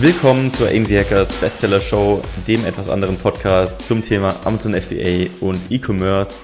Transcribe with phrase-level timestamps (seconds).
[0.00, 5.60] Willkommen zur AMZ Hackers Bestseller Show, dem etwas anderen Podcast zum Thema Amazon FBA und
[5.70, 6.40] E-Commerce.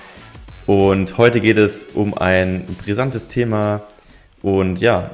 [0.66, 3.80] Und heute geht es um ein brisantes Thema.
[4.42, 5.10] Und ja,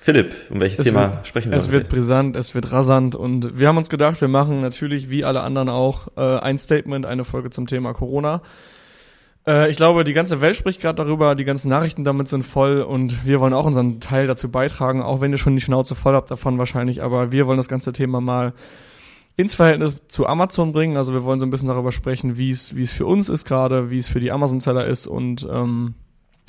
[0.00, 1.58] Philipp, um welches es Thema wird, sprechen wir?
[1.58, 5.22] Es wird brisant, es wird rasant und wir haben uns gedacht, wir machen natürlich wie
[5.22, 8.40] alle anderen auch äh, ein Statement, eine Folge zum Thema Corona.
[9.46, 12.82] Äh, ich glaube, die ganze Welt spricht gerade darüber, die ganzen Nachrichten damit sind voll
[12.82, 16.14] und wir wollen auch unseren Teil dazu beitragen, auch wenn ihr schon die Schnauze voll
[16.14, 18.52] habt davon wahrscheinlich, aber wir wollen das ganze Thema mal
[19.36, 20.96] ins Verhältnis zu Amazon bringen.
[20.96, 23.44] Also wir wollen so ein bisschen darüber sprechen, wie es wie es für uns ist
[23.44, 25.94] gerade, wie es für die Amazon-Seller ist und ähm,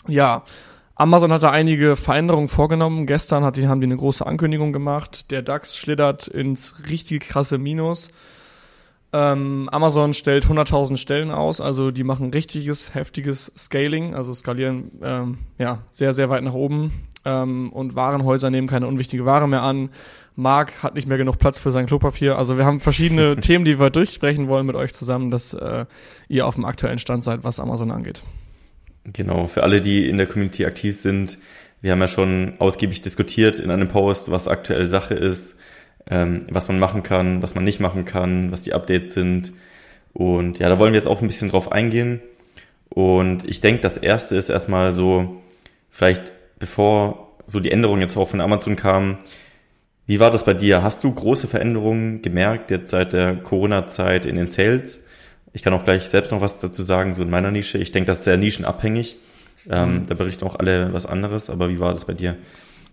[0.08, 0.44] ja,
[0.96, 3.08] Amazon hat da einige Veränderungen vorgenommen.
[3.08, 5.32] Gestern hat die, haben die eine große Ankündigung gemacht.
[5.32, 8.12] Der DAX schlittert ins richtig krasse Minus.
[9.16, 15.38] Ähm, Amazon stellt 100.000 Stellen aus, also die machen richtiges, heftiges Scaling, also skalieren ähm,
[15.60, 16.92] ja sehr, sehr weit nach oben.
[17.24, 19.90] Ähm, und Warenhäuser nehmen keine unwichtige Ware mehr an.
[20.36, 22.40] Mark hat nicht mehr genug Platz für sein Klopapier.
[22.40, 25.86] Also wir haben verschiedene Themen, die wir durchsprechen wollen mit euch zusammen, dass äh,
[26.28, 28.24] ihr auf dem aktuellen Stand seid, was Amazon angeht.
[29.06, 31.38] Genau, für alle, die in der Community aktiv sind,
[31.82, 35.58] wir haben ja schon ausgiebig diskutiert in einem Post, was aktuell Sache ist,
[36.10, 39.54] ähm, was man machen kann, was man nicht machen kann, was die Updates sind.
[40.14, 42.22] Und ja, da wollen wir jetzt auch ein bisschen drauf eingehen.
[42.90, 45.42] Und ich denke, das erste ist erstmal so,
[45.90, 49.18] vielleicht bevor so die Änderungen jetzt auch von Amazon kamen,
[50.06, 50.84] wie war das bei dir?
[50.84, 55.02] Hast du große Veränderungen gemerkt jetzt seit der Corona-Zeit in den Sales?
[55.54, 57.78] Ich kann auch gleich selbst noch was dazu sagen, so in meiner Nische.
[57.78, 59.16] Ich denke, das ist sehr nischenabhängig.
[59.70, 60.08] Ähm, mhm.
[60.08, 62.36] Da berichten auch alle was anderes, aber wie war das bei dir?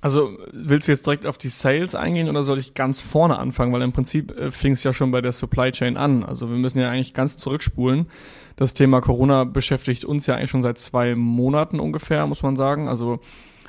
[0.03, 3.73] Also willst du jetzt direkt auf die Sales eingehen oder soll ich ganz vorne anfangen?
[3.73, 6.25] Weil im Prinzip äh, fing es ja schon bei der Supply Chain an.
[6.25, 8.06] Also wir müssen ja eigentlich ganz zurückspulen.
[8.56, 12.88] Das Thema Corona beschäftigt uns ja eigentlich schon seit zwei Monaten ungefähr, muss man sagen.
[12.88, 13.21] Also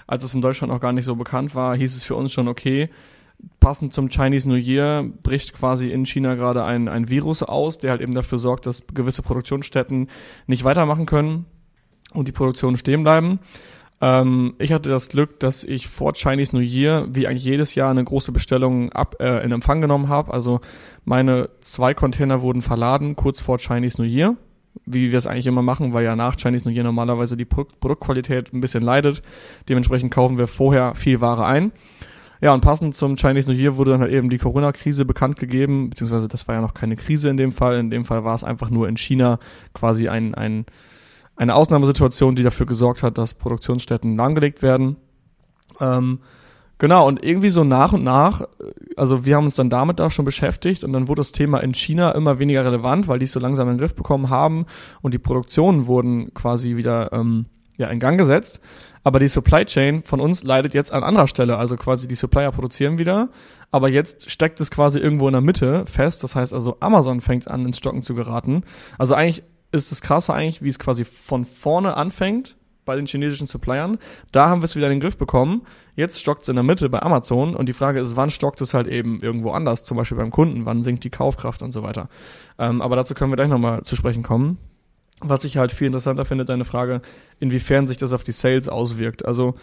[0.07, 2.47] als es in Deutschland noch gar nicht so bekannt war, hieß es für uns schon,
[2.47, 2.89] okay,
[3.59, 7.91] passend zum Chinese New Year bricht quasi in China gerade ein, ein Virus aus, der
[7.91, 10.09] halt eben dafür sorgt, dass gewisse Produktionsstätten
[10.47, 11.45] nicht weitermachen können
[12.13, 13.39] und die Produktionen stehen bleiben.
[14.01, 17.91] Ähm, ich hatte das Glück, dass ich vor Chinese New Year, wie eigentlich jedes Jahr,
[17.91, 20.33] eine große Bestellung ab, äh, in Empfang genommen habe.
[20.33, 20.59] Also
[21.05, 24.35] meine zwei Container wurden verladen kurz vor Chinese New Year
[24.85, 28.53] wie wir es eigentlich immer machen, weil ja nach Chinese New Year normalerweise die Produktqualität
[28.53, 29.21] ein bisschen leidet.
[29.69, 31.71] Dementsprechend kaufen wir vorher viel Ware ein.
[32.41, 35.91] Ja, und passend zum Chinese New Year wurde dann halt eben die Corona-Krise bekannt gegeben,
[35.91, 37.77] beziehungsweise das war ja noch keine Krise in dem Fall.
[37.77, 39.39] In dem Fall war es einfach nur in China
[39.73, 40.65] quasi ein, ein
[41.41, 44.97] eine Ausnahmesituation, die dafür gesorgt hat, dass Produktionsstätten lahmgelegt werden.
[45.79, 46.19] Ähm,
[46.77, 48.47] genau, und irgendwie so nach und nach,
[48.95, 51.73] also wir haben uns dann damit da schon beschäftigt und dann wurde das Thema in
[51.73, 54.67] China immer weniger relevant, weil die es so langsam in den Griff bekommen haben
[55.01, 58.61] und die Produktionen wurden quasi wieder ähm, ja, in Gang gesetzt.
[59.03, 61.57] Aber die Supply Chain von uns leidet jetzt an anderer Stelle.
[61.57, 63.29] Also quasi die Supplier produzieren wieder,
[63.71, 66.23] aber jetzt steckt es quasi irgendwo in der Mitte fest.
[66.23, 68.61] Das heißt also, Amazon fängt an, ins Stocken zu geraten.
[68.99, 69.41] Also eigentlich
[69.71, 72.55] ist das Krasse eigentlich, wie es quasi von vorne anfängt
[72.85, 73.99] bei den chinesischen Suppliern.
[74.31, 75.61] Da haben wir es wieder in den Griff bekommen.
[75.95, 78.73] Jetzt stockt es in der Mitte bei Amazon und die Frage ist, wann stockt es
[78.73, 82.09] halt eben irgendwo anders, zum Beispiel beim Kunden, wann sinkt die Kaufkraft und so weiter.
[82.57, 84.57] Ähm, aber dazu können wir gleich nochmal zu sprechen kommen.
[85.19, 87.01] Was ich halt viel interessanter finde, deine Frage,
[87.39, 89.23] inwiefern sich das auf die Sales auswirkt.
[89.25, 89.53] Also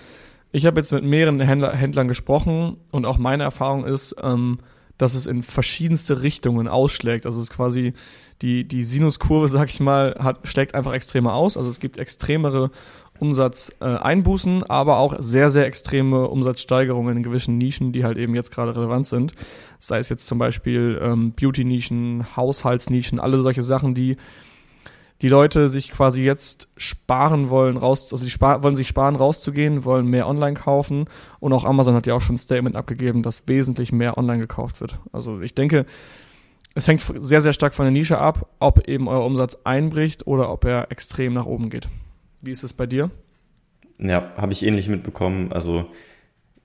[0.53, 4.59] ich habe jetzt mit mehreren Händler, Händlern gesprochen und auch meine Erfahrung ist, ähm,
[4.99, 7.25] dass es in verschiedenste Richtungen ausschlägt.
[7.25, 7.95] Also es ist quasi
[8.43, 11.57] die, die Sinuskurve, sag ich mal, hat, schlägt einfach extremer aus.
[11.57, 12.71] Also es gibt extremere
[13.21, 18.77] Umsatzeinbußen, aber auch sehr, sehr extreme Umsatzsteigerungen in gewissen Nischen, die halt eben jetzt gerade
[18.77, 19.33] relevant sind.
[19.79, 24.17] Sei es jetzt zum Beispiel ähm, Beauty-Nischen, Haushaltsnischen, alle solche Sachen, die
[25.21, 29.85] die Leute sich quasi jetzt sparen wollen, raus, also die spar wollen sich sparen, rauszugehen,
[29.85, 31.07] wollen mehr online kaufen.
[31.41, 34.81] Und auch Amazon hat ja auch schon ein Statement abgegeben, dass wesentlich mehr online gekauft
[34.81, 34.99] wird.
[35.13, 35.87] Also ich denke,
[36.75, 40.51] es hängt sehr, sehr stark von der Nische ab, ob eben euer Umsatz einbricht oder
[40.53, 41.89] ob er extrem nach oben geht.
[42.41, 43.11] Wie ist es bei dir?
[43.99, 45.53] Ja, habe ich ähnlich mitbekommen.
[45.53, 45.87] Also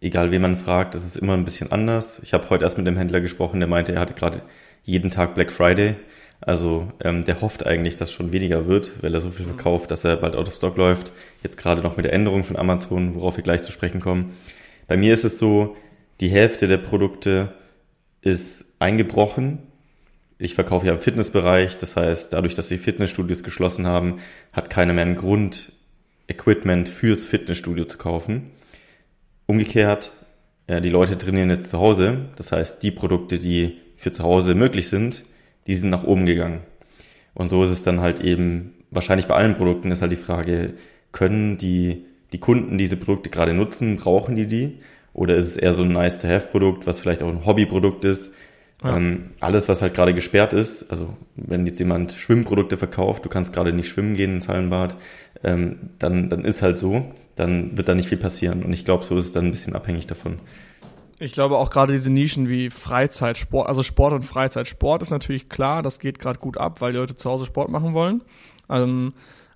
[0.02, 2.20] egal, wen man fragt, das ist immer ein bisschen anders.
[2.22, 4.44] Ich habe heute erst mit dem Händler gesprochen, der meinte, er hatte gerade
[4.84, 5.96] jeden Tag Black Friday.
[6.46, 10.04] Also ähm, der hofft eigentlich, dass schon weniger wird, weil er so viel verkauft, dass
[10.04, 11.14] er bald out of stock läuft.
[11.42, 14.34] Jetzt gerade noch mit der Änderung von Amazon, worauf wir gleich zu sprechen kommen.
[14.88, 15.78] Bei mir ist es so,
[16.20, 17.54] die Hälfte der Produkte
[18.22, 19.60] ist eingebrochen.
[20.38, 24.20] Ich verkaufe ja im Fitnessbereich, das heißt, dadurch, dass die Fitnessstudios geschlossen haben,
[24.52, 25.72] hat keiner mehr einen Grund,
[26.28, 28.52] Equipment fürs Fitnessstudio zu kaufen.
[29.46, 30.12] Umgekehrt,
[30.68, 34.56] ja, die Leute trainieren jetzt zu Hause, das heißt, die Produkte, die für zu Hause
[34.56, 35.24] möglich sind,
[35.68, 36.62] die sind nach oben gegangen.
[37.34, 40.74] Und so ist es dann halt eben, wahrscheinlich bei allen Produkten ist halt die Frage,
[41.12, 44.80] können die, die Kunden diese Produkte gerade nutzen, brauchen die die?
[45.14, 48.32] oder ist es eher so ein Nice-to-Have-Produkt, was vielleicht auch ein Hobbyprodukt ist.
[48.84, 48.98] Ja.
[48.98, 53.54] Ähm, alles, was halt gerade gesperrt ist, also wenn jetzt jemand Schwimmprodukte verkauft, du kannst
[53.54, 54.98] gerade nicht schwimmen gehen ins Hallenbad,
[55.44, 57.06] ähm, dann, dann ist halt so,
[57.36, 58.64] dann wird da nicht viel passieren.
[58.64, 60.40] Und ich glaube, so ist es dann ein bisschen abhängig davon.
[61.24, 64.68] Ich glaube auch gerade diese Nischen wie Freizeit, Sport, also Sport und Freizeit.
[64.68, 67.70] Sport ist natürlich klar, das geht gerade gut ab, weil die Leute zu Hause Sport
[67.70, 68.22] machen wollen.
[68.70, 69.14] Ähm,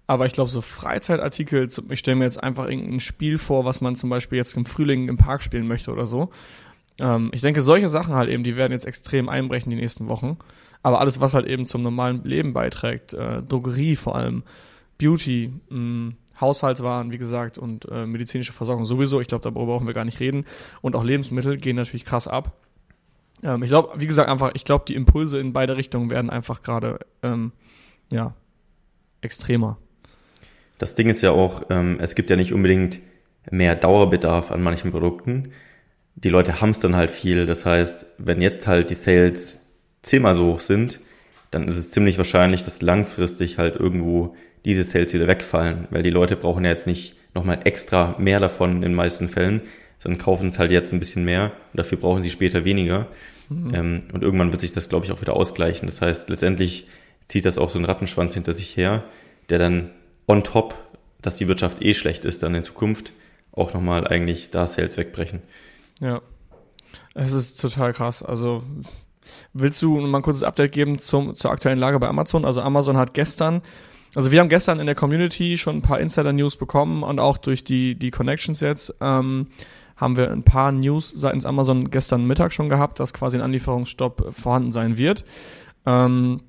[0.07, 3.97] aber ich glaube, so Freizeitartikel, ich stelle mir jetzt einfach irgendein Spiel vor, was man
[3.97, 6.29] zum Beispiel jetzt im Frühling im Park spielen möchte oder so.
[6.99, 10.37] Ähm, ich denke, solche Sachen halt eben, die werden jetzt extrem einbrechen die nächsten Wochen.
[10.83, 14.43] Aber alles, was halt eben zum normalen Leben beiträgt, äh, Drogerie vor allem,
[14.97, 19.19] Beauty, mh, Haushaltswaren, wie gesagt, und äh, medizinische Versorgung sowieso.
[19.21, 20.45] Ich glaube, darüber brauchen wir gar nicht reden.
[20.81, 22.53] Und auch Lebensmittel gehen natürlich krass ab.
[23.43, 26.61] Ähm, ich glaube, wie gesagt, einfach, ich glaube, die Impulse in beide Richtungen werden einfach
[26.61, 27.51] gerade, ähm,
[28.09, 28.33] ja,
[29.21, 29.77] extremer.
[30.77, 32.99] Das Ding ist ja auch, ähm, es gibt ja nicht unbedingt
[33.49, 35.51] mehr Dauerbedarf an manchen Produkten.
[36.15, 37.45] Die Leute hamstern halt viel.
[37.45, 39.65] Das heißt, wenn jetzt halt die Sales
[40.01, 40.99] zehnmal so hoch sind,
[41.51, 44.35] dann ist es ziemlich wahrscheinlich, dass langfristig halt irgendwo
[44.67, 48.75] diese Sales wieder wegfallen, weil die Leute brauchen ja jetzt nicht nochmal extra mehr davon
[48.75, 49.61] in den meisten Fällen,
[49.97, 53.07] sondern kaufen es halt jetzt ein bisschen mehr und dafür brauchen sie später weniger.
[53.47, 53.73] Mhm.
[53.73, 55.87] Ähm, und irgendwann wird sich das, glaube ich, auch wieder ausgleichen.
[55.87, 56.85] Das heißt, letztendlich
[57.27, 59.05] zieht das auch so einen Rattenschwanz hinter sich her,
[59.49, 59.91] der dann
[60.27, 60.75] on top,
[61.21, 63.13] dass die Wirtschaft eh schlecht ist, dann in Zukunft
[63.53, 65.41] auch nochmal eigentlich da Sales wegbrechen.
[66.01, 66.21] Ja.
[67.13, 68.21] Es ist total krass.
[68.21, 68.63] Also
[69.53, 72.43] willst du mal ein kurzes Update geben zum, zur aktuellen Lage bei Amazon?
[72.43, 73.61] Also Amazon hat gestern
[74.17, 77.63] also wir haben gestern in der Community schon ein paar Insider-News bekommen und auch durch
[77.63, 79.45] die, die Connections jetzt ähm,
[79.95, 84.33] haben wir ein paar News seitens Amazon gestern Mittag schon gehabt, dass quasi ein Anlieferungsstopp
[84.33, 85.23] vorhanden sein wird.
[85.85, 86.41] Ähm,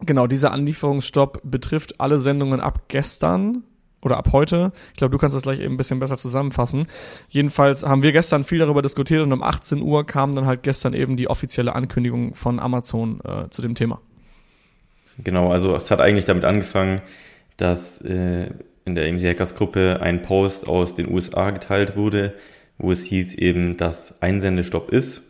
[0.00, 3.64] genau, dieser Anlieferungsstopp betrifft alle Sendungen ab gestern
[4.00, 4.72] oder ab heute.
[4.92, 6.86] Ich glaube, du kannst das gleich eben ein bisschen besser zusammenfassen.
[7.28, 10.94] Jedenfalls haben wir gestern viel darüber diskutiert und um 18 Uhr kam dann halt gestern
[10.94, 14.00] eben die offizielle Ankündigung von Amazon äh, zu dem Thema.
[15.22, 17.00] Genau, also es hat eigentlich damit angefangen,
[17.56, 18.46] dass äh,
[18.84, 22.34] in der AMC Hackers Gruppe ein Post aus den USA geteilt wurde,
[22.78, 25.22] wo es hieß eben, dass Einsendestopp ist.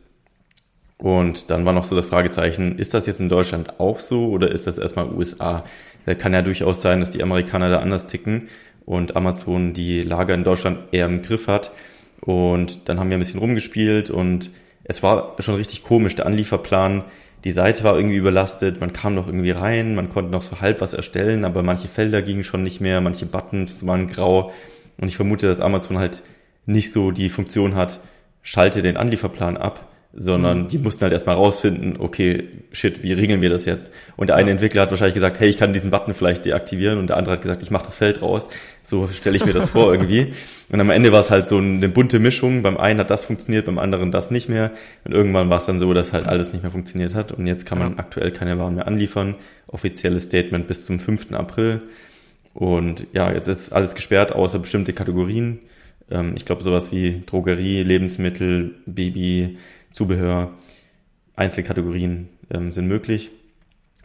[0.99, 4.51] Und dann war noch so das Fragezeichen, ist das jetzt in Deutschland auch so oder
[4.51, 5.65] ist das erstmal USA?
[6.05, 8.49] Weil kann ja durchaus sein, dass die Amerikaner da anders ticken
[8.85, 11.73] und Amazon die Lager in Deutschland eher im Griff hat.
[12.21, 14.51] Und dann haben wir ein bisschen rumgespielt und
[14.85, 16.17] es war schon richtig komisch.
[16.17, 17.05] Der Anlieferplan
[17.45, 20.81] die Seite war irgendwie überlastet, man kam noch irgendwie rein, man konnte noch so halb
[20.81, 24.53] was erstellen, aber manche Felder gingen schon nicht mehr, manche Buttons waren grau.
[24.99, 26.23] Und ich vermute, dass Amazon halt
[26.67, 28.01] nicht so die Funktion hat,
[28.43, 30.69] schalte den Anlieferplan ab, sondern mhm.
[30.69, 33.93] die mussten halt erstmal rausfinden, okay, shit, wie regeln wir das jetzt?
[34.17, 37.07] Und der eine Entwickler hat wahrscheinlich gesagt, hey, ich kann diesen Button vielleicht deaktivieren und
[37.07, 38.49] der andere hat gesagt, ich mache das Feld raus.
[38.83, 40.35] So stelle ich mir das vor irgendwie.
[40.73, 42.63] Und am Ende war es halt so eine bunte Mischung.
[42.63, 44.73] Beim einen hat das funktioniert, beim anderen das nicht mehr.
[45.05, 47.31] Und irgendwann war es dann so, dass halt alles nicht mehr funktioniert hat.
[47.31, 47.99] Und jetzt kann man ja.
[47.99, 49.37] aktuell keine Waren mehr anliefern.
[49.69, 51.33] Offizielles Statement bis zum 5.
[51.33, 51.83] April.
[52.53, 55.61] Und ja, jetzt ist alles gesperrt, außer bestimmte Kategorien.
[56.11, 59.59] Ähm, ich glaube, sowas wie Drogerie, Lebensmittel, Baby,
[59.91, 60.53] Zubehör,
[61.37, 63.31] Einzelkategorien ähm, sind möglich.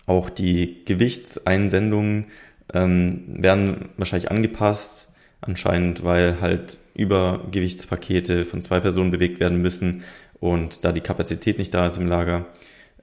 [0.05, 2.27] Auch die Gewichtseinsendungen
[2.73, 5.09] ähm, werden wahrscheinlich angepasst,
[5.41, 10.03] anscheinend, weil halt Übergewichtspakete von zwei Personen bewegt werden müssen
[10.39, 12.45] und da die Kapazität nicht da ist im Lager.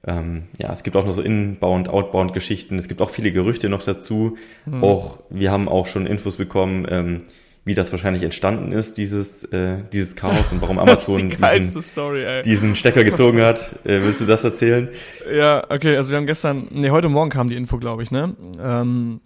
[0.05, 2.77] Ähm, ja, es gibt auch noch so Inbound, Outbound Geschichten.
[2.77, 4.37] Es gibt auch viele Gerüchte noch dazu.
[4.65, 4.83] Mhm.
[4.83, 7.19] Auch wir haben auch schon Infos bekommen, ähm,
[7.65, 12.41] wie das wahrscheinlich entstanden ist, dieses, äh, dieses Chaos und warum Amazon die diesen, Story,
[12.43, 13.71] diesen Stecker gezogen hat.
[13.83, 14.89] Äh, willst du das erzählen?
[15.31, 18.35] Ja, okay, also wir haben gestern, nee, heute Morgen kam die Info, glaube ich, ne?
[18.61, 19.19] Ähm,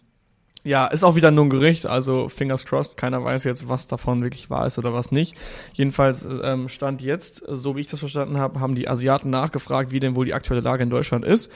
[0.68, 4.22] ja, ist auch wieder nur ein Gerücht, also fingers crossed, keiner weiß jetzt, was davon
[4.22, 5.36] wirklich wahr ist oder was nicht.
[5.74, 10.02] Jedenfalls ähm, stand jetzt, so wie ich das verstanden habe, haben die Asiaten nachgefragt, wie
[10.02, 11.52] denn wohl die aktuelle Lage in Deutschland ist.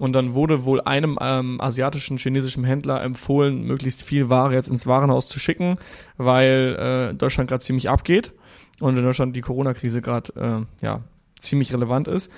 [0.00, 4.86] Und dann wurde wohl einem ähm, asiatischen chinesischen Händler empfohlen, möglichst viel Ware jetzt ins
[4.86, 5.76] Warenhaus zu schicken,
[6.16, 8.32] weil äh, Deutschland gerade ziemlich abgeht
[8.80, 11.02] und in Deutschland die Corona-Krise gerade äh, ja
[11.38, 12.32] ziemlich relevant ist.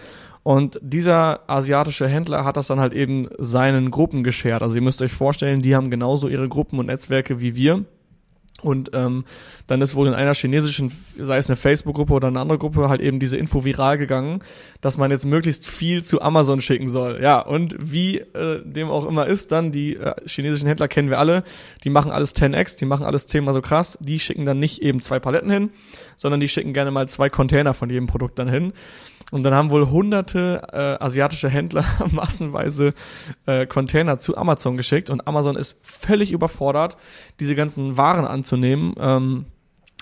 [0.47, 4.63] Und dieser asiatische Händler hat das dann halt eben seinen Gruppen geschert.
[4.63, 7.85] Also ihr müsst euch vorstellen, die haben genauso ihre Gruppen und Netzwerke wie wir.
[8.63, 9.25] Und ähm,
[9.67, 13.01] dann ist wohl in einer chinesischen, sei es eine Facebook-Gruppe oder eine andere Gruppe, halt
[13.01, 14.39] eben diese Info viral gegangen,
[14.81, 17.21] dass man jetzt möglichst viel zu Amazon schicken soll.
[17.21, 21.19] Ja, und wie äh, dem auch immer ist, dann die äh, chinesischen Händler kennen wir
[21.19, 21.43] alle,
[21.83, 25.03] die machen alles 10x, die machen alles zehnmal so krass, die schicken dann nicht eben
[25.03, 25.71] zwei Paletten hin,
[26.17, 28.73] sondern die schicken gerne mal zwei Container von jedem Produkt dann hin.
[29.33, 32.95] Und dann haben wohl hunderte äh, asiatische Händler massenweise
[33.47, 36.97] äh, Container zu Amazon geschickt und Amazon ist völlig überfordert,
[37.41, 38.95] diese ganzen Waren anzunehmen.
[38.99, 39.47] Ähm,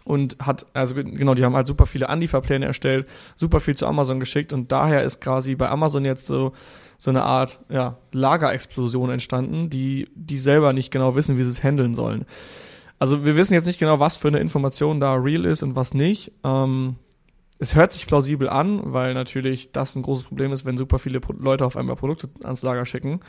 [0.04, 4.20] und hat, also genau, die haben halt super viele Anlieferpläne erstellt, super viel zu Amazon
[4.20, 6.52] geschickt und daher ist quasi bei Amazon jetzt so,
[6.98, 11.62] so eine Art, ja, Lagerexplosion entstanden, die, die selber nicht genau wissen, wie sie es
[11.62, 12.26] handeln sollen.
[12.98, 15.94] Also wir wissen jetzt nicht genau, was für eine Information da real ist und was
[15.94, 16.32] nicht.
[16.44, 16.96] Ähm,
[17.58, 21.20] es hört sich plausibel an, weil natürlich das ein großes Problem ist, wenn super viele
[21.38, 23.20] Leute auf einmal Produkte ans Lager schicken.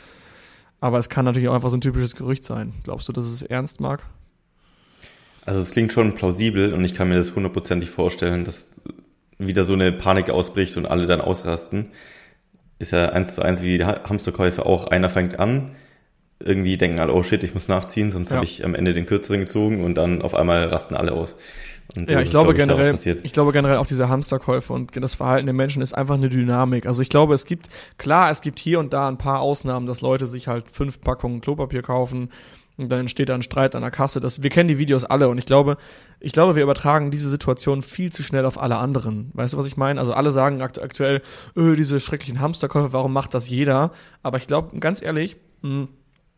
[0.80, 2.72] Aber es kann natürlich auch einfach so ein typisches Gerücht sein.
[2.84, 4.02] Glaubst du, dass es ernst mag?
[5.44, 8.80] Also es klingt schon plausibel und ich kann mir das hundertprozentig vorstellen, dass
[9.38, 11.90] wieder so eine Panik ausbricht und alle dann ausrasten.
[12.78, 14.88] Ist ja eins zu eins wie die Hamsterkäufe auch.
[14.88, 15.76] Einer fängt an,
[16.38, 18.36] irgendwie denken alle, oh shit, ich muss nachziehen, sonst ja.
[18.36, 21.36] habe ich am Ende den kürzeren gezogen und dann auf einmal rasten alle aus.
[21.94, 24.96] Und so ja, ich glaube es, generell, ich, ich, glaube generell auch diese Hamsterkäufe und
[24.96, 26.86] das Verhalten der Menschen ist einfach eine Dynamik.
[26.86, 30.00] Also ich glaube, es gibt, klar, es gibt hier und da ein paar Ausnahmen, dass
[30.00, 32.30] Leute sich halt fünf Packungen Klopapier kaufen
[32.76, 34.20] und dann entsteht da ein Streit an der Kasse.
[34.20, 35.76] Das, wir kennen die Videos alle und ich glaube,
[36.20, 39.30] ich glaube, wir übertragen diese Situation viel zu schnell auf alle anderen.
[39.34, 40.00] Weißt du, was ich meine?
[40.00, 41.22] Also alle sagen akt aktuell,
[41.56, 43.92] öh, diese schrecklichen Hamsterkäufe, warum macht das jeder?
[44.22, 45.88] Aber ich glaube, ganz ehrlich, mh, hm,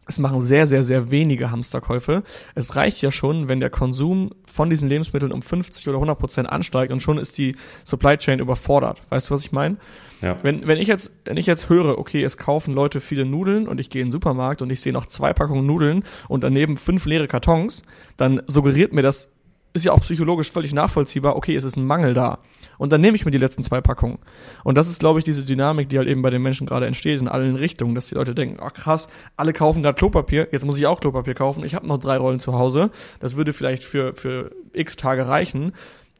[0.08, 2.22] es machen sehr, sehr, sehr wenige Hamsterkäufe.
[2.54, 6.48] Es reicht ja schon, wenn der Konsum von diesen Lebensmitteln um 50 oder 100 Prozent
[6.48, 9.02] ansteigt und schon ist die Supply Chain überfordert.
[9.10, 9.76] Weißt du, was ich meine?
[10.22, 10.36] Ja.
[10.42, 13.78] Wenn, wenn ich jetzt, wenn ich jetzt höre, okay, es kaufen Leute viele Nudeln und
[13.78, 17.04] ich gehe in den Supermarkt und ich sehe noch zwei Packungen Nudeln und daneben fünf
[17.04, 17.82] leere Kartons,
[18.16, 19.30] dann suggeriert mir das
[19.74, 22.38] ist ja auch psychologisch völlig nachvollziehbar, okay, es ist ein Mangel da.
[22.78, 24.18] Und dann nehme ich mir die letzten zwei Packungen.
[24.64, 27.20] Und das ist, glaube ich, diese Dynamik, die halt eben bei den Menschen gerade entsteht,
[27.20, 30.78] in allen Richtungen, dass die Leute denken, ach krass, alle kaufen gerade Klopapier, jetzt muss
[30.78, 34.14] ich auch Klopapier kaufen, ich habe noch drei Rollen zu Hause, das würde vielleicht für,
[34.14, 35.72] für x Tage reichen.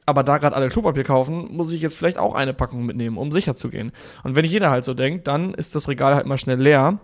[0.04, 3.30] Aber da gerade alle Klopapier kaufen, muss ich jetzt vielleicht auch eine Packung mitnehmen, um
[3.30, 3.92] sicher zu gehen.
[4.24, 6.98] Und wenn jeder halt so denkt, dann ist das Regal halt mal schnell leer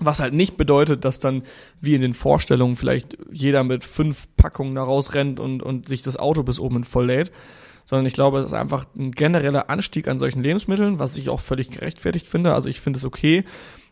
[0.00, 1.42] was halt nicht bedeutet, dass dann
[1.80, 6.16] wie in den Vorstellungen vielleicht jeder mit fünf Packungen da rausrennt und, und sich das
[6.16, 7.30] Auto bis oben voll lädt.
[7.90, 11.40] Sondern ich glaube, es ist einfach ein genereller Anstieg an solchen Lebensmitteln, was ich auch
[11.40, 12.54] völlig gerechtfertigt finde.
[12.54, 13.42] Also ich finde es okay,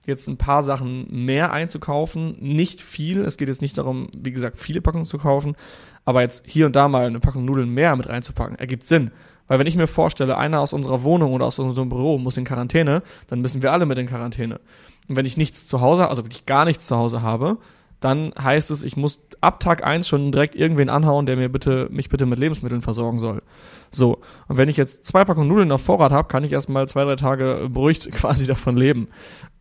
[0.06, 2.36] jetzt ein paar Sachen mehr einzukaufen.
[2.38, 3.22] Nicht viel.
[3.22, 5.56] Es geht jetzt nicht darum, wie gesagt, viele Packungen zu kaufen.
[6.04, 9.10] Aber jetzt hier und da mal eine Packung Nudeln mehr mit reinzupacken, ergibt Sinn.
[9.48, 12.44] Weil wenn ich mir vorstelle, einer aus unserer Wohnung oder aus unserem Büro muss in
[12.44, 14.60] Quarantäne, dann müssen wir alle mit in Quarantäne.
[15.08, 17.58] Und wenn ich nichts zu Hause, also wirklich gar nichts zu Hause habe,
[18.00, 21.88] dann heißt es, ich muss ab Tag eins schon direkt irgendwen anhauen, der mir bitte,
[21.90, 23.42] mich bitte mit Lebensmitteln versorgen soll.
[23.90, 24.18] So.
[24.48, 27.16] Und wenn ich jetzt zwei Packungen Nudeln auf Vorrat habe, kann ich erstmal zwei, drei
[27.16, 29.08] Tage beruhigt quasi davon leben.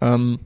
[0.02, 0.40] Ähm,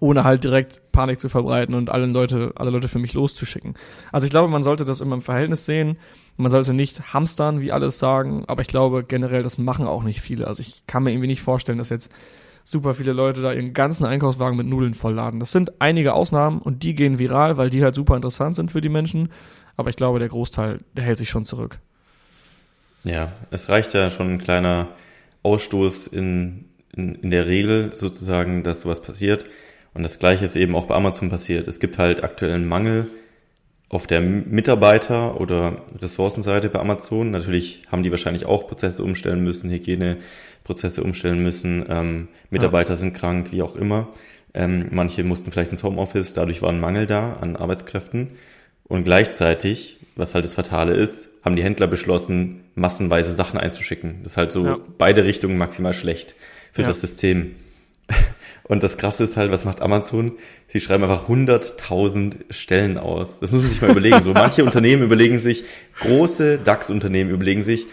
[0.00, 3.74] ohne halt direkt Panik zu verbreiten und alle Leute, alle Leute für mich loszuschicken.
[4.12, 5.98] Also ich glaube, man sollte das immer im Verhältnis sehen.
[6.36, 10.20] Man sollte nicht hamstern, wie alles sagen, aber ich glaube generell, das machen auch nicht
[10.20, 10.46] viele.
[10.46, 12.10] Also ich kann mir irgendwie nicht vorstellen, dass jetzt
[12.64, 15.38] super viele Leute da ihren ganzen Einkaufswagen mit Nudeln vollladen.
[15.38, 18.80] Das sind einige Ausnahmen und die gehen viral, weil die halt super interessant sind für
[18.80, 19.28] die Menschen.
[19.76, 21.78] Aber ich glaube, der Großteil, der hält sich schon zurück.
[23.04, 24.88] Ja, es reicht ja schon ein kleiner
[25.42, 26.64] Ausstoß in,
[26.96, 29.44] in, in der Regel sozusagen, dass sowas passiert.
[29.92, 31.68] Und das Gleiche ist eben auch bei Amazon passiert.
[31.68, 33.10] Es gibt halt aktuellen Mangel
[33.88, 37.30] auf der Mitarbeiter- oder Ressourcenseite bei Amazon.
[37.30, 41.84] Natürlich haben die wahrscheinlich auch Prozesse umstellen müssen, Hygieneprozesse umstellen müssen.
[41.88, 42.96] Ähm, Mitarbeiter ja.
[42.96, 44.08] sind krank, wie auch immer.
[44.54, 48.30] Ähm, manche mussten vielleicht ins Homeoffice, dadurch war ein Mangel da an Arbeitskräften.
[48.84, 54.20] Und gleichzeitig, was halt das Fatale ist, haben die Händler beschlossen, massenweise Sachen einzuschicken.
[54.22, 54.78] Das ist halt so ja.
[54.98, 56.34] beide Richtungen maximal schlecht
[56.72, 56.88] für ja.
[56.88, 57.56] das System.
[58.66, 60.32] Und das Krasse ist halt, was macht Amazon?
[60.68, 63.40] Sie schreiben einfach 100.000 Stellen aus.
[63.40, 64.22] Das muss man sich mal überlegen.
[64.22, 65.64] So manche Unternehmen überlegen sich,
[66.00, 67.86] große DAX-Unternehmen überlegen sich,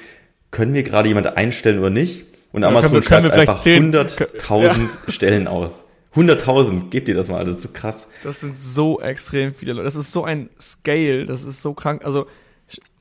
[0.50, 2.26] können wir gerade jemand einstellen oder nicht?
[2.54, 4.62] Und Amazon ja, schreibt einfach 100.000
[5.08, 5.12] ja.
[5.12, 5.84] Stellen aus.
[6.16, 8.08] 100.000, gebt ihr das mal, das ist so krass.
[8.24, 9.86] Das sind so extrem viele Leute.
[9.86, 12.04] Das ist so ein Scale, das ist so krank.
[12.04, 12.28] Also,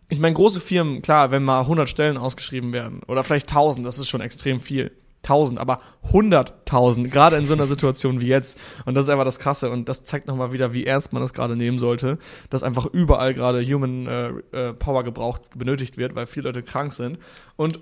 [0.09, 3.99] ich meine, große Firmen, klar, wenn mal 100 Stellen ausgeschrieben werden oder vielleicht 1000, das
[3.99, 4.93] ist schon extrem viel.
[5.23, 5.81] 1000, aber
[6.13, 8.59] 100.000, gerade in so einer Situation wie jetzt.
[8.85, 11.33] Und das ist einfach das Krasse und das zeigt nochmal wieder, wie ernst man das
[11.33, 16.27] gerade nehmen sollte, dass einfach überall gerade Human äh, äh, Power gebraucht, benötigt wird, weil
[16.27, 17.19] viele Leute krank sind.
[17.57, 17.81] Und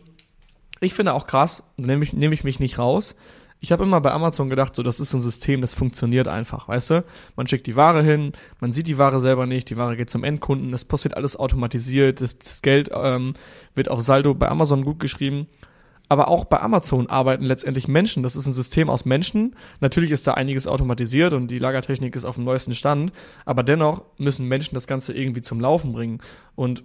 [0.80, 3.14] ich finde auch krass, nehme ich, nehm ich mich nicht raus,
[3.60, 6.68] ich habe immer bei Amazon gedacht, so das ist so ein System, das funktioniert einfach,
[6.68, 7.04] weißt du?
[7.34, 10.22] Man schickt die Ware hin, man sieht die Ware selber nicht, die Ware geht zum
[10.22, 13.34] Endkunden, das passiert alles automatisiert, das, das Geld ähm,
[13.74, 15.48] wird auf Saldo bei Amazon gut geschrieben
[16.08, 18.22] aber auch bei Amazon arbeiten letztendlich Menschen.
[18.22, 19.54] Das ist ein System aus Menschen.
[19.80, 23.12] Natürlich ist da einiges automatisiert und die Lagertechnik ist auf dem neuesten Stand,
[23.44, 26.20] aber dennoch müssen Menschen das Ganze irgendwie zum Laufen bringen.
[26.54, 26.82] Und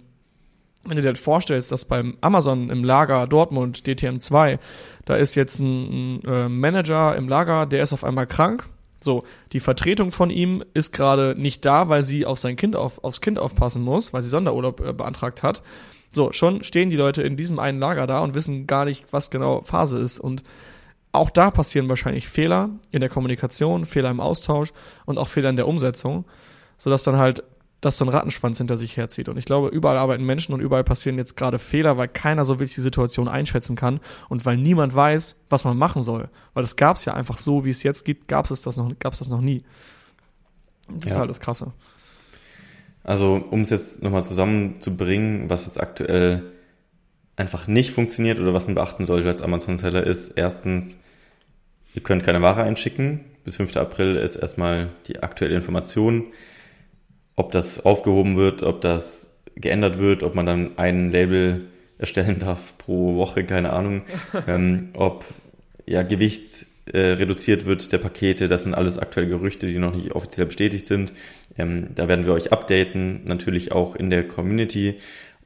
[0.86, 4.58] wenn du dir das vorstellst, dass beim Amazon im Lager Dortmund DTM2,
[5.06, 8.68] da ist jetzt ein, ein äh, Manager im Lager, der ist auf einmal krank,
[9.00, 13.02] So, die Vertretung von ihm ist gerade nicht da, weil sie auf sein Kind auf,
[13.02, 15.62] aufs Kind aufpassen muss, weil sie Sonderurlaub äh, beantragt hat.
[16.14, 19.30] So, schon stehen die Leute in diesem einen Lager da und wissen gar nicht, was
[19.30, 20.18] genau Phase ist.
[20.18, 20.42] Und
[21.12, 24.72] auch da passieren wahrscheinlich Fehler in der Kommunikation, Fehler im Austausch
[25.06, 26.24] und auch Fehler in der Umsetzung,
[26.78, 27.42] sodass dann halt
[27.80, 29.28] das so ein Rattenschwanz hinter sich herzieht.
[29.28, 32.54] Und ich glaube, überall arbeiten Menschen und überall passieren jetzt gerade Fehler, weil keiner so
[32.54, 36.30] wirklich die Situation einschätzen kann und weil niemand weiß, was man machen soll.
[36.54, 38.90] Weil das gab es ja einfach so, wie es jetzt gibt, gab es das noch,
[38.98, 39.64] gab es das noch nie.
[40.88, 41.10] Das ja.
[41.10, 41.72] ist halt das Krasse.
[43.04, 46.42] Also, um es jetzt nochmal zusammenzubringen, was jetzt aktuell
[47.36, 50.96] einfach nicht funktioniert oder was man beachten sollte als Amazon-Seller ist, erstens,
[51.94, 53.20] ihr könnt keine Ware einschicken.
[53.44, 53.76] Bis 5.
[53.76, 56.32] April ist erstmal die aktuelle Information
[57.36, 61.68] ob das aufgehoben wird, ob das geändert wird, ob man dann ein Label
[61.98, 64.02] erstellen darf pro Woche, keine Ahnung,
[64.46, 65.24] ähm, ob
[65.86, 70.12] ja Gewicht äh, reduziert wird der Pakete, das sind alles aktuelle Gerüchte, die noch nicht
[70.12, 71.12] offiziell bestätigt sind.
[71.56, 74.96] Ähm, da werden wir euch updaten, natürlich auch in der Community.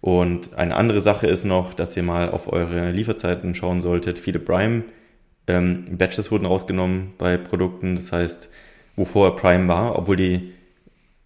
[0.01, 4.19] Und eine andere Sache ist noch, dass ihr mal auf eure Lieferzeiten schauen solltet.
[4.19, 4.85] Viele Prime
[5.49, 8.49] ähm, Batches wurden rausgenommen bei Produkten, das heißt,
[8.97, 10.53] wovor Prime war, obwohl die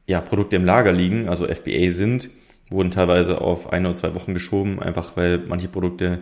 [0.06, 2.30] ja, Produkte im Lager liegen, also FBA sind,
[2.70, 6.20] wurden teilweise auf eine oder zwei Wochen geschoben, einfach weil manche Produkte,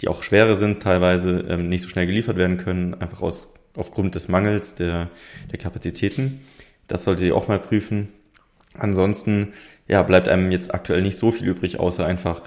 [0.00, 4.14] die auch schwerer sind, teilweise ähm, nicht so schnell geliefert werden können, einfach aus, aufgrund
[4.14, 5.08] des Mangels der,
[5.50, 6.40] der Kapazitäten.
[6.88, 8.08] Das solltet ihr auch mal prüfen.
[8.74, 9.52] Ansonsten,
[9.88, 12.42] ja, bleibt einem jetzt aktuell nicht so viel übrig, außer einfach,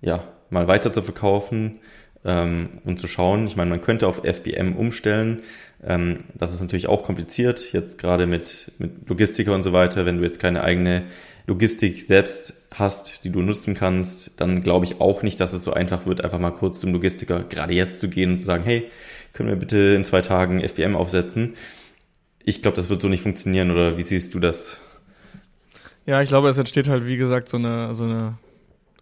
[0.00, 1.80] ja, mal weiter zu verkaufen,
[2.24, 3.46] ähm, und zu schauen.
[3.46, 5.42] Ich meine, man könnte auf FBM umstellen.
[5.86, 10.06] Ähm, das ist natürlich auch kompliziert, jetzt gerade mit, mit Logistiker und so weiter.
[10.06, 11.02] Wenn du jetzt keine eigene
[11.46, 15.72] Logistik selbst hast, die du nutzen kannst, dann glaube ich auch nicht, dass es so
[15.72, 18.90] einfach wird, einfach mal kurz zum Logistiker gerade jetzt zu gehen und zu sagen, hey,
[19.32, 21.54] können wir bitte in zwei Tagen FBM aufsetzen?
[22.42, 24.80] Ich glaube, das wird so nicht funktionieren, oder wie siehst du das?
[26.06, 28.38] Ja, ich glaube, es entsteht halt, wie gesagt, so eine, so eine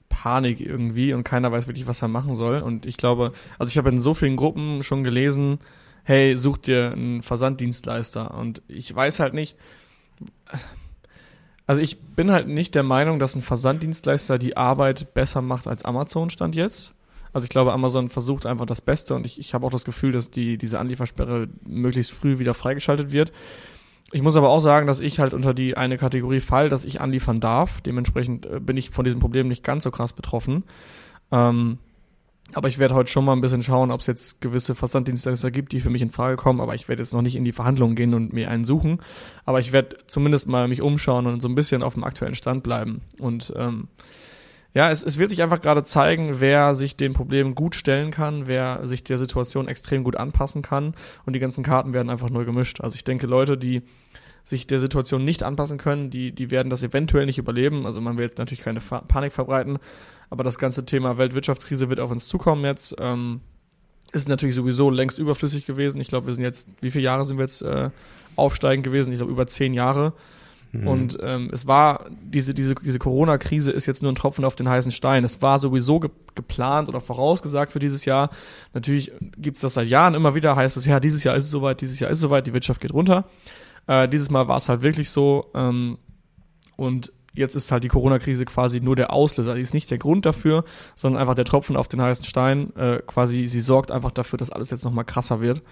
[0.09, 2.61] Panik irgendwie und keiner weiß wirklich, was er machen soll.
[2.61, 5.59] Und ich glaube, also ich habe in so vielen Gruppen schon gelesen,
[6.05, 8.35] hey, such dir einen Versanddienstleister.
[8.35, 9.57] Und ich weiß halt nicht,
[11.73, 15.87] also ich bin halt nicht der Meinung, dass ein Versanddienstleister die Arbeit besser macht als
[15.87, 16.93] Amazon stand jetzt.
[17.33, 20.13] Also ich glaube, Amazon versucht einfach das Beste und ich, ich habe auch das Gefühl,
[20.13, 23.33] dass die, diese Anliefersperre möglichst früh wieder freigeschaltet wird.
[24.11, 27.01] Ich muss aber auch sagen, dass ich halt unter die eine Kategorie fall, dass ich
[27.01, 27.81] anliefern darf.
[27.81, 30.65] Dementsprechend äh, bin ich von diesem Problem nicht ganz so krass betroffen.
[31.31, 31.79] Ähm,
[32.55, 35.73] aber ich werde heute schon mal ein bisschen schauen, ob es jetzt gewisse Versanddienstleister gibt,
[35.73, 36.61] die für mich in Frage kommen.
[36.61, 39.01] Aber ich werde jetzt noch nicht in die Verhandlungen gehen und mir einen suchen.
[39.45, 42.63] Aber ich werde zumindest mal mich umschauen und so ein bisschen auf dem aktuellen Stand
[42.63, 43.01] bleiben.
[43.19, 43.89] Und ähm,
[44.75, 48.47] ja, es, es wird sich einfach gerade zeigen, wer sich den Problemen gut stellen kann,
[48.47, 50.95] wer sich der Situation extrem gut anpassen kann
[51.27, 52.81] und die ganzen Karten werden einfach neu gemischt.
[52.81, 53.83] Also ich denke, Leute, die
[54.45, 57.87] sich der Situation nicht anpassen können, die, die werden das eventuell nicht überleben.
[57.87, 59.79] Also man will jetzt natürlich keine Fa Panik verbreiten,
[60.33, 62.97] aber das ganze Thema Weltwirtschaftskrise wird auf uns zukommen jetzt.
[62.99, 63.43] Ähm,
[64.13, 66.01] ist natürlich sowieso längst überflüssig gewesen.
[66.01, 67.91] Ich glaube, wir sind jetzt, wie viele Jahre sind wir jetzt äh,
[68.35, 69.13] aufsteigend gewesen?
[69.13, 70.15] Ich glaube, über zehn Jahre.
[70.73, 70.87] Mhm.
[70.87, 74.71] Und ähm, es war, diese, diese, diese Corona-Krise ist jetzt nur ein Tropfen auf den
[74.71, 75.23] heißen Stein.
[75.23, 78.31] Es war sowieso ge geplant oder vorausgesagt für dieses Jahr.
[78.73, 81.83] Natürlich gibt's das seit Jahren immer wieder, heißt es, ja, dieses Jahr ist es soweit,
[81.83, 83.27] dieses Jahr ist es soweit, die Wirtschaft geht runter.
[83.87, 85.51] Äh, dieses Mal war es halt wirklich so.
[85.55, 85.99] Ähm,
[86.77, 89.55] und jetzt ist halt die Corona-Krise quasi nur der Auslöser.
[89.55, 90.65] Die ist nicht der Grund dafür,
[90.95, 92.75] sondern einfach der Tropfen auf den heißen Stein.
[92.77, 95.63] Äh, quasi, sie sorgt einfach dafür, dass alles jetzt nochmal krasser wird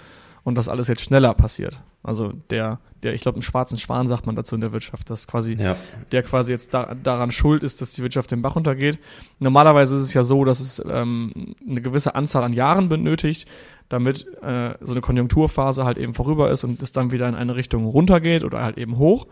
[0.42, 1.82] und dass alles jetzt schneller passiert.
[2.02, 5.26] Also der, der, ich glaube, im schwarzen Schwan sagt man dazu in der Wirtschaft, dass
[5.26, 5.76] quasi ja.
[6.12, 8.98] der quasi jetzt da, daran schuld ist, dass die Wirtschaft den Bach runtergeht.
[9.38, 13.46] Normalerweise ist es ja so, dass es ähm, eine gewisse Anzahl an Jahren benötigt,
[13.90, 17.56] damit äh, so eine Konjunkturphase halt eben vorüber ist und es dann wieder in eine
[17.56, 19.26] Richtung runtergeht oder halt eben hoch.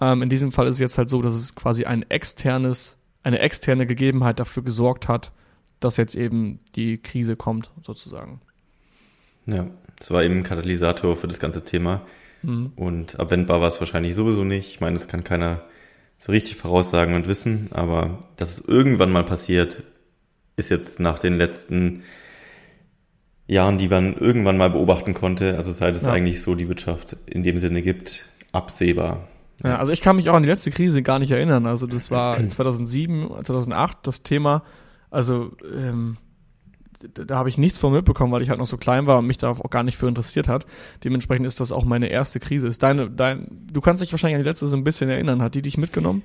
[0.00, 3.38] Ähm, in diesem Fall ist es jetzt halt so, dass es quasi ein externes, eine
[3.38, 5.32] externe Gegebenheit dafür gesorgt hat,
[5.80, 8.40] dass jetzt eben die Krise kommt, sozusagen.
[9.46, 9.66] Ja,
[9.98, 12.02] das war eben ein Katalysator für das ganze Thema.
[12.42, 12.72] Mhm.
[12.76, 14.70] Und abwendbar war es wahrscheinlich sowieso nicht.
[14.70, 15.64] Ich meine, das kann keiner
[16.18, 19.82] so richtig voraussagen und wissen, aber dass es irgendwann mal passiert,
[20.56, 22.02] ist jetzt nach den letzten
[23.46, 26.12] Jahren, die man irgendwann mal beobachten konnte, also seit es ja.
[26.12, 29.28] eigentlich so die Wirtschaft in dem Sinne gibt, absehbar.
[29.64, 29.76] Ja.
[29.78, 31.66] also ich kann mich auch an die letzte Krise gar nicht erinnern.
[31.66, 34.62] Also das war 2007, 2008 das Thema.
[35.10, 36.18] Also ähm,
[37.14, 39.26] da, da habe ich nichts von mitbekommen, weil ich halt noch so klein war und
[39.26, 40.66] mich darauf auch gar nicht für interessiert hat.
[41.04, 42.66] Dementsprechend ist das auch meine erste Krise.
[42.66, 45.42] Ist deine, dein, du kannst dich wahrscheinlich an die letzte so ein bisschen erinnern.
[45.42, 46.22] Hat die dich mitgenommen?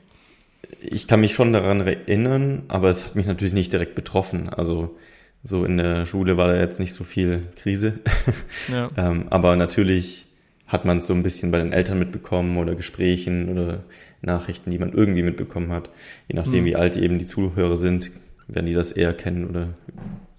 [0.81, 4.49] Ich kann mich schon daran erinnern, aber es hat mich natürlich nicht direkt betroffen.
[4.49, 4.95] Also
[5.43, 7.99] so in der Schule war da jetzt nicht so viel Krise.
[8.71, 8.87] Ja.
[8.95, 10.27] ähm, aber natürlich
[10.71, 13.83] hat man es so ein bisschen bei den Eltern mitbekommen oder Gesprächen oder
[14.21, 15.89] Nachrichten, die man irgendwie mitbekommen hat.
[16.29, 16.65] Je nachdem, mhm.
[16.65, 18.11] wie alt eben die Zuhörer sind,
[18.47, 19.73] werden die das eher kennen oder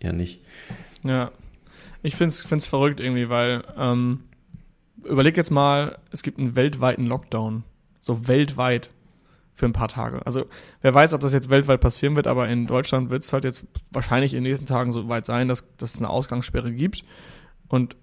[0.01, 0.41] eher nicht.
[1.03, 1.33] Ja,
[2.03, 4.21] ich finde es verrückt irgendwie, weil ähm,
[5.05, 7.65] überleg jetzt mal, es gibt einen weltweiten Lockdown.
[8.01, 8.91] So weltweit
[9.55, 10.25] für ein paar Tage.
[10.25, 10.47] Also
[10.81, 13.67] wer weiß, ob das jetzt weltweit passieren wird, aber in Deutschland wird es halt jetzt
[13.91, 17.05] wahrscheinlich in den nächsten Tagen so weit sein, dass, dass es eine Ausgangssperre gibt.
[17.69, 17.97] Und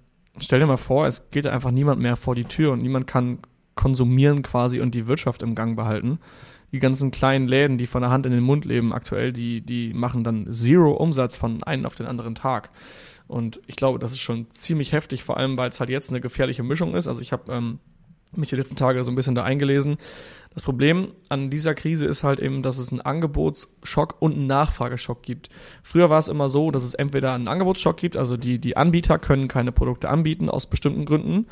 [0.43, 3.39] stell dir mal vor, es geht einfach niemand mehr vor die Tür und niemand kann
[3.75, 6.19] konsumieren quasi und die Wirtschaft im Gang behalten.
[6.71, 9.93] Die ganzen kleinen Läden, die von der Hand in den Mund leben aktuell, die, die
[9.93, 12.69] machen dann Zero Umsatz von einem auf den anderen Tag.
[13.27, 16.19] Und ich glaube, das ist schon ziemlich heftig, vor allem weil es halt jetzt eine
[16.19, 17.07] gefährliche Mischung ist.
[17.07, 17.79] Also ich habe ähm,
[18.35, 19.97] mich die letzten Tage so ein bisschen da eingelesen.
[20.53, 25.21] Das Problem an dieser Krise ist halt eben, dass es einen Angebotsschock und einen Nachfrageschock
[25.21, 25.49] gibt.
[25.83, 29.19] Früher war es immer so, dass es entweder einen Angebotsschock gibt, also die, die Anbieter
[29.19, 31.45] können keine Produkte anbieten aus bestimmten Gründen,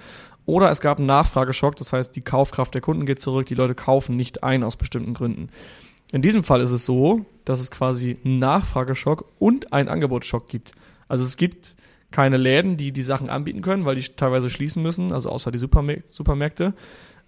[0.45, 3.75] oder es gab einen Nachfrageschock, das heißt, die Kaufkraft der Kunden geht zurück, die Leute
[3.75, 5.49] kaufen nicht ein aus bestimmten Gründen.
[6.11, 10.71] In diesem Fall ist es so, dass es quasi einen Nachfrageschock und einen Angebotsschock gibt.
[11.09, 11.75] Also es gibt
[12.17, 15.59] keine Läden, die die Sachen anbieten können, weil die teilweise schließen müssen, also außer die
[15.59, 16.73] Supermärkte.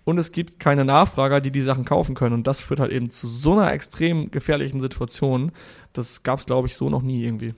[0.03, 2.33] Und es gibt keine Nachfrager, die die Sachen kaufen können.
[2.33, 5.51] Und das führt halt eben zu so einer extrem gefährlichen Situation.
[5.93, 7.53] Das gab es, glaube ich, so noch nie irgendwie.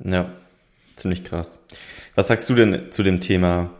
[0.00, 0.32] Ja,
[0.96, 1.64] ziemlich krass.
[2.16, 3.70] Was sagst du denn zu dem Thema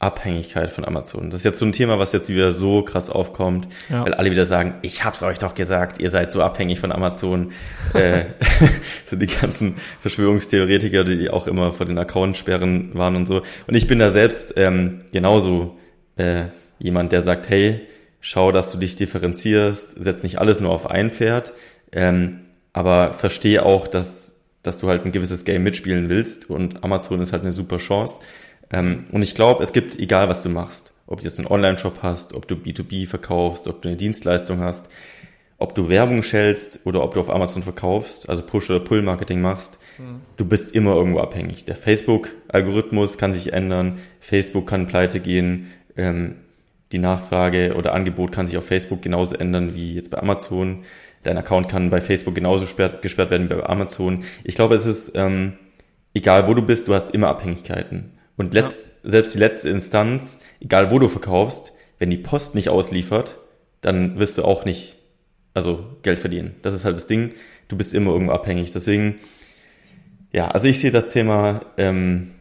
[0.00, 1.30] Abhängigkeit von Amazon.
[1.30, 4.02] Das ist jetzt so ein Thema, was jetzt wieder so krass aufkommt, ja.
[4.02, 7.52] weil alle wieder sagen, ich hab's euch doch gesagt, ihr seid so abhängig von Amazon.
[7.94, 8.24] äh,
[9.06, 13.42] so die ganzen Verschwörungstheoretiker, die auch immer vor den Accountsperren waren und so.
[13.66, 15.78] Und ich bin da selbst ähm, genauso
[16.16, 16.44] äh,
[16.78, 17.82] jemand, der sagt, hey,
[18.22, 21.52] schau, dass du dich differenzierst, setz nicht alles nur auf ein Pferd,
[21.92, 22.40] ähm,
[22.72, 27.32] aber verstehe auch, dass, dass du halt ein gewisses Game mitspielen willst und Amazon ist
[27.32, 28.20] halt eine super Chance.
[28.72, 31.98] Ähm, und ich glaube, es gibt, egal was du machst, ob du jetzt einen Online-Shop
[32.02, 34.88] hast, ob du B2B verkaufst, ob du eine Dienstleistung hast,
[35.58, 39.78] ob du Werbung schältst oder ob du auf Amazon verkaufst, also Push- oder Pull-Marketing machst,
[39.98, 40.22] mhm.
[40.36, 41.64] du bist immer irgendwo abhängig.
[41.66, 46.36] Der Facebook-Algorithmus kann sich ändern, Facebook kann pleite gehen, ähm,
[46.92, 50.84] die Nachfrage oder Angebot kann sich auf Facebook genauso ändern wie jetzt bei Amazon.
[51.22, 54.24] Dein Account kann bei Facebook genauso gesperrt, gesperrt werden wie bei Amazon.
[54.44, 55.52] Ich glaube, es ist ähm,
[56.14, 58.12] egal, wo du bist, du hast immer Abhängigkeiten.
[58.36, 59.10] Und letzt, ja.
[59.10, 63.38] selbst die letzte Instanz, egal wo du verkaufst, wenn die Post nicht ausliefert,
[63.80, 64.96] dann wirst du auch nicht,
[65.54, 66.54] also Geld verdienen.
[66.62, 67.34] Das ist halt das Ding.
[67.68, 68.72] Du bist immer irgendwo abhängig.
[68.72, 69.18] Deswegen,
[70.32, 72.32] ja, also ich sehe das Thema ähm,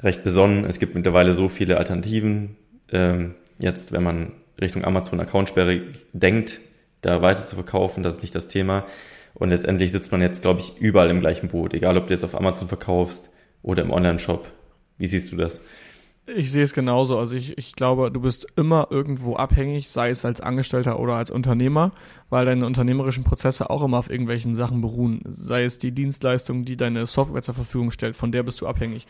[0.00, 0.64] recht besonnen.
[0.64, 2.56] Es gibt mittlerweile so viele Alternativen.
[2.92, 6.60] Ähm, jetzt, wenn man Richtung Amazon Accountsperre denkt,
[7.00, 8.84] da weiter zu verkaufen, das ist nicht das Thema.
[9.34, 11.74] Und letztendlich sitzt man jetzt, glaube ich, überall im gleichen Boot.
[11.74, 13.30] Egal, ob du jetzt auf Amazon verkaufst
[13.62, 14.46] oder im Online-Shop.
[14.98, 15.60] Wie siehst du das?
[16.36, 17.18] Ich sehe es genauso.
[17.18, 21.30] Also ich, ich glaube, du bist immer irgendwo abhängig, sei es als Angestellter oder als
[21.30, 21.90] Unternehmer,
[22.28, 25.22] weil deine unternehmerischen Prozesse auch immer auf irgendwelchen Sachen beruhen.
[25.26, 29.06] Sei es die Dienstleistung, die deine Software zur Verfügung stellt, von der bist du abhängig.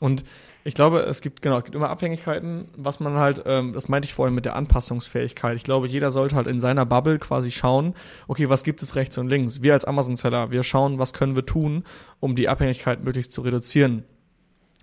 [0.00, 0.24] Und
[0.64, 4.06] ich glaube, es gibt, genau, es gibt immer Abhängigkeiten, was man halt, ähm, das meinte
[4.06, 5.56] ich vorhin mit der Anpassungsfähigkeit.
[5.56, 7.94] Ich glaube, jeder sollte halt in seiner Bubble quasi schauen,
[8.26, 9.62] okay, was gibt es rechts und links?
[9.62, 11.84] Wir als Amazon-Seller, wir schauen, was können wir tun,
[12.20, 14.04] um die Abhängigkeit möglichst zu reduzieren.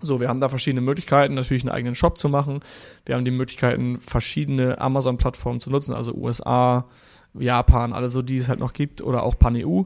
[0.02, 2.60] So, wir haben da verschiedene Möglichkeiten, natürlich einen eigenen Shop zu machen.
[3.06, 6.86] Wir haben die Möglichkeiten, verschiedene Amazon-Plattformen zu nutzen, also USA,
[7.34, 9.84] Japan, alles so, die es halt noch gibt, oder auch Pan-EU.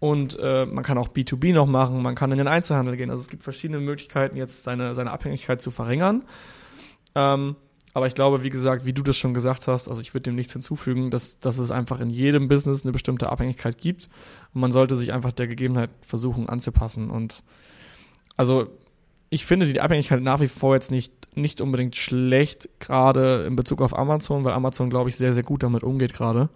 [0.00, 3.10] Und äh, man kann auch B2B noch machen, man kann in den Einzelhandel gehen.
[3.10, 6.24] Also es gibt verschiedene Möglichkeiten, jetzt seine, seine Abhängigkeit zu verringern.
[7.14, 7.56] Ähm,
[7.94, 10.34] aber ich glaube, wie gesagt, wie du das schon gesagt hast, also ich würde dem
[10.34, 14.08] nichts hinzufügen, dass, dass es einfach in jedem Business eine bestimmte Abhängigkeit gibt.
[14.54, 17.10] Und man sollte sich einfach der Gegebenheit versuchen anzupassen.
[17.10, 17.42] Und
[18.36, 18.68] also
[19.32, 23.80] ich finde die Abhängigkeit nach wie vor jetzt nicht, nicht unbedingt schlecht, gerade in Bezug
[23.80, 26.50] auf Amazon, weil Amazon, glaube ich, sehr, sehr gut damit umgeht gerade.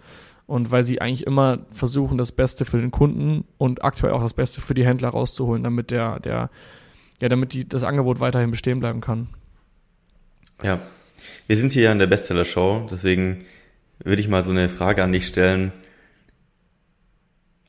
[0.44, 4.34] Und weil sie eigentlich immer versuchen, das Beste für den Kunden und aktuell auch das
[4.34, 6.50] Beste für die Händler rauszuholen, damit der, der,
[7.22, 9.28] ja, damit die, das Angebot weiterhin bestehen bleiben kann.
[10.62, 10.78] Ja.
[11.46, 13.46] Wir sind hier ja in der Bestseller-Show, deswegen
[14.04, 15.72] würde ich mal so eine Frage an dich stellen.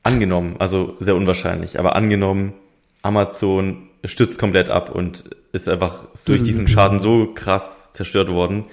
[0.04, 2.54] Angenommen, also sehr unwahrscheinlich, aber angenommen,
[3.02, 8.66] Amazon stürzt komplett ab und ist einfach durch diesen Schaden so krass zerstört worden,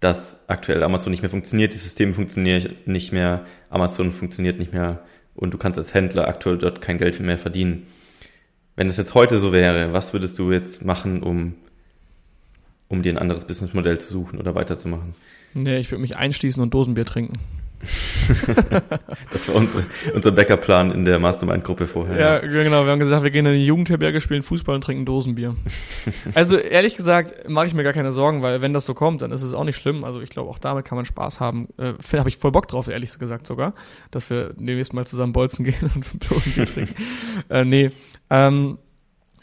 [0.00, 5.02] dass aktuell Amazon nicht mehr funktioniert, die Systeme funktionieren nicht mehr, Amazon funktioniert nicht mehr
[5.34, 7.86] und du kannst als Händler aktuell dort kein Geld mehr verdienen.
[8.74, 11.54] Wenn es jetzt heute so wäre, was würdest du jetzt machen, um,
[12.88, 15.14] um dir ein anderes Businessmodell zu suchen oder weiterzumachen?
[15.54, 17.38] Nee, ich würde mich einschließen und Dosenbier trinken.
[19.32, 22.18] das war unsere, unser Backup-Plan in der Mastermind-Gruppe vorher.
[22.18, 22.84] Ja, genau.
[22.84, 25.56] Wir haben gesagt, wir gehen in die Jugendherberge, spielen Fußball und trinken Dosenbier.
[26.34, 29.32] also ehrlich gesagt mache ich mir gar keine Sorgen, weil wenn das so kommt, dann
[29.32, 30.04] ist es auch nicht schlimm.
[30.04, 31.68] Also ich glaube, auch damit kann man Spaß haben.
[31.78, 33.74] Äh, Habe ich voll Bock drauf, ehrlich gesagt sogar,
[34.10, 36.94] dass wir demnächst mal zusammen bolzen gehen und Dosenbier trinken.
[37.48, 37.90] äh, nee.
[38.30, 38.78] Ähm,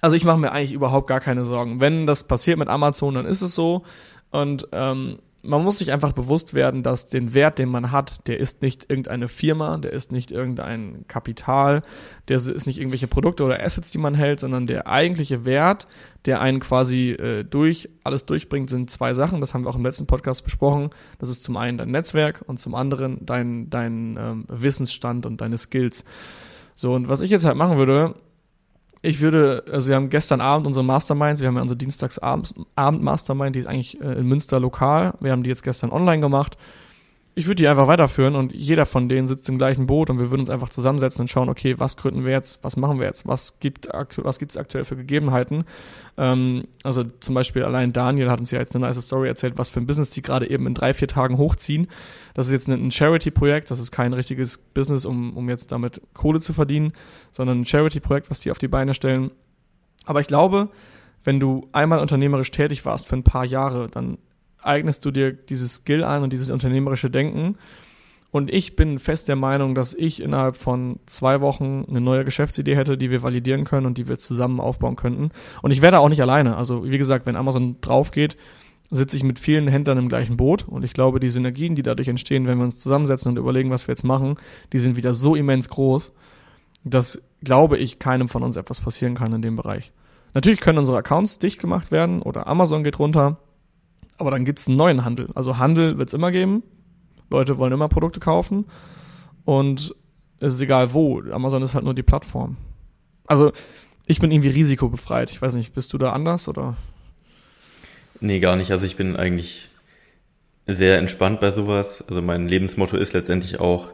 [0.01, 1.81] also ich mache mir eigentlich überhaupt gar keine Sorgen.
[1.81, 3.83] Wenn das passiert mit Amazon, dann ist es so.
[4.31, 8.39] Und ähm, man muss sich einfach bewusst werden, dass den Wert, den man hat, der
[8.39, 11.81] ist nicht irgendeine Firma, der ist nicht irgendein Kapital,
[12.27, 15.87] der ist nicht irgendwelche Produkte oder Assets, die man hält, sondern der eigentliche Wert,
[16.25, 19.39] der einen quasi äh, durch alles durchbringt, sind zwei Sachen.
[19.39, 20.89] Das haben wir auch im letzten Podcast besprochen.
[21.19, 25.57] Das ist zum einen dein Netzwerk und zum anderen dein dein ähm, Wissensstand und deine
[25.57, 26.03] Skills.
[26.75, 28.15] So und was ich jetzt halt machen würde,
[29.01, 33.59] ich würde, also wir haben gestern Abend unsere Masterminds, wir haben ja unsere Dienstagsabend-Mastermind, die
[33.59, 35.13] ist eigentlich äh, in Münster lokal.
[35.19, 36.57] Wir haben die jetzt gestern online gemacht.
[37.35, 40.29] Ich würde die einfach weiterführen und jeder von denen sitzt im gleichen Boot und wir
[40.29, 43.27] würden uns einfach zusammensetzen und schauen, okay, was gründen wir jetzt, was machen wir jetzt,
[43.27, 43.87] was gibt
[44.17, 45.63] was gibt's aktuell für Gegebenheiten.
[46.17, 49.69] Ähm, also zum Beispiel allein Daniel hat uns ja jetzt eine nice Story erzählt, was
[49.69, 51.87] für ein Business die gerade eben in drei, vier Tagen hochziehen.
[52.33, 56.41] Das ist jetzt ein Charity-Projekt, das ist kein richtiges Business, um, um jetzt damit Kohle
[56.41, 56.93] zu verdienen,
[57.31, 59.31] sondern ein Charity-Projekt, was die auf die Beine stellen.
[60.05, 60.69] Aber ich glaube,
[61.23, 64.17] wenn du einmal unternehmerisch tätig warst für ein paar Jahre, dann
[64.61, 67.57] eignest du dir dieses Skill ein und dieses unternehmerische Denken.
[68.31, 72.75] Und ich bin fest der Meinung, dass ich innerhalb von zwei Wochen eine neue Geschäftsidee
[72.75, 75.31] hätte, die wir validieren können und die wir zusammen aufbauen könnten.
[75.63, 76.55] Und ich werde auch nicht alleine.
[76.55, 78.37] Also wie gesagt, wenn Amazon drauf geht,
[78.91, 80.67] sitze ich mit vielen Händlern im gleichen Boot.
[80.67, 83.87] Und ich glaube, die Synergien, die dadurch entstehen, wenn wir uns zusammensetzen und überlegen, was
[83.87, 84.35] wir jetzt machen,
[84.73, 86.13] die sind wieder so immens groß,
[86.83, 89.91] dass, glaube ich, keinem von uns etwas passieren kann in dem Bereich.
[90.35, 93.37] Natürlich können unsere Accounts dicht gemacht werden oder Amazon geht runter
[94.19, 95.29] aber dann gibt es einen neuen Handel.
[95.35, 96.63] Also Handel wird es immer geben.
[97.29, 98.65] Leute wollen immer Produkte kaufen.
[99.45, 99.95] Und
[100.39, 101.21] es ist egal wo.
[101.21, 102.57] Amazon ist halt nur die Plattform.
[103.25, 103.51] Also
[104.07, 105.29] ich bin irgendwie risikobefreit.
[105.29, 106.75] Ich weiß nicht, bist du da anders oder?
[108.19, 108.71] Nee, gar nicht.
[108.71, 109.69] Also ich bin eigentlich
[110.67, 112.03] sehr entspannt bei sowas.
[112.07, 113.91] Also mein Lebensmotto ist letztendlich auch,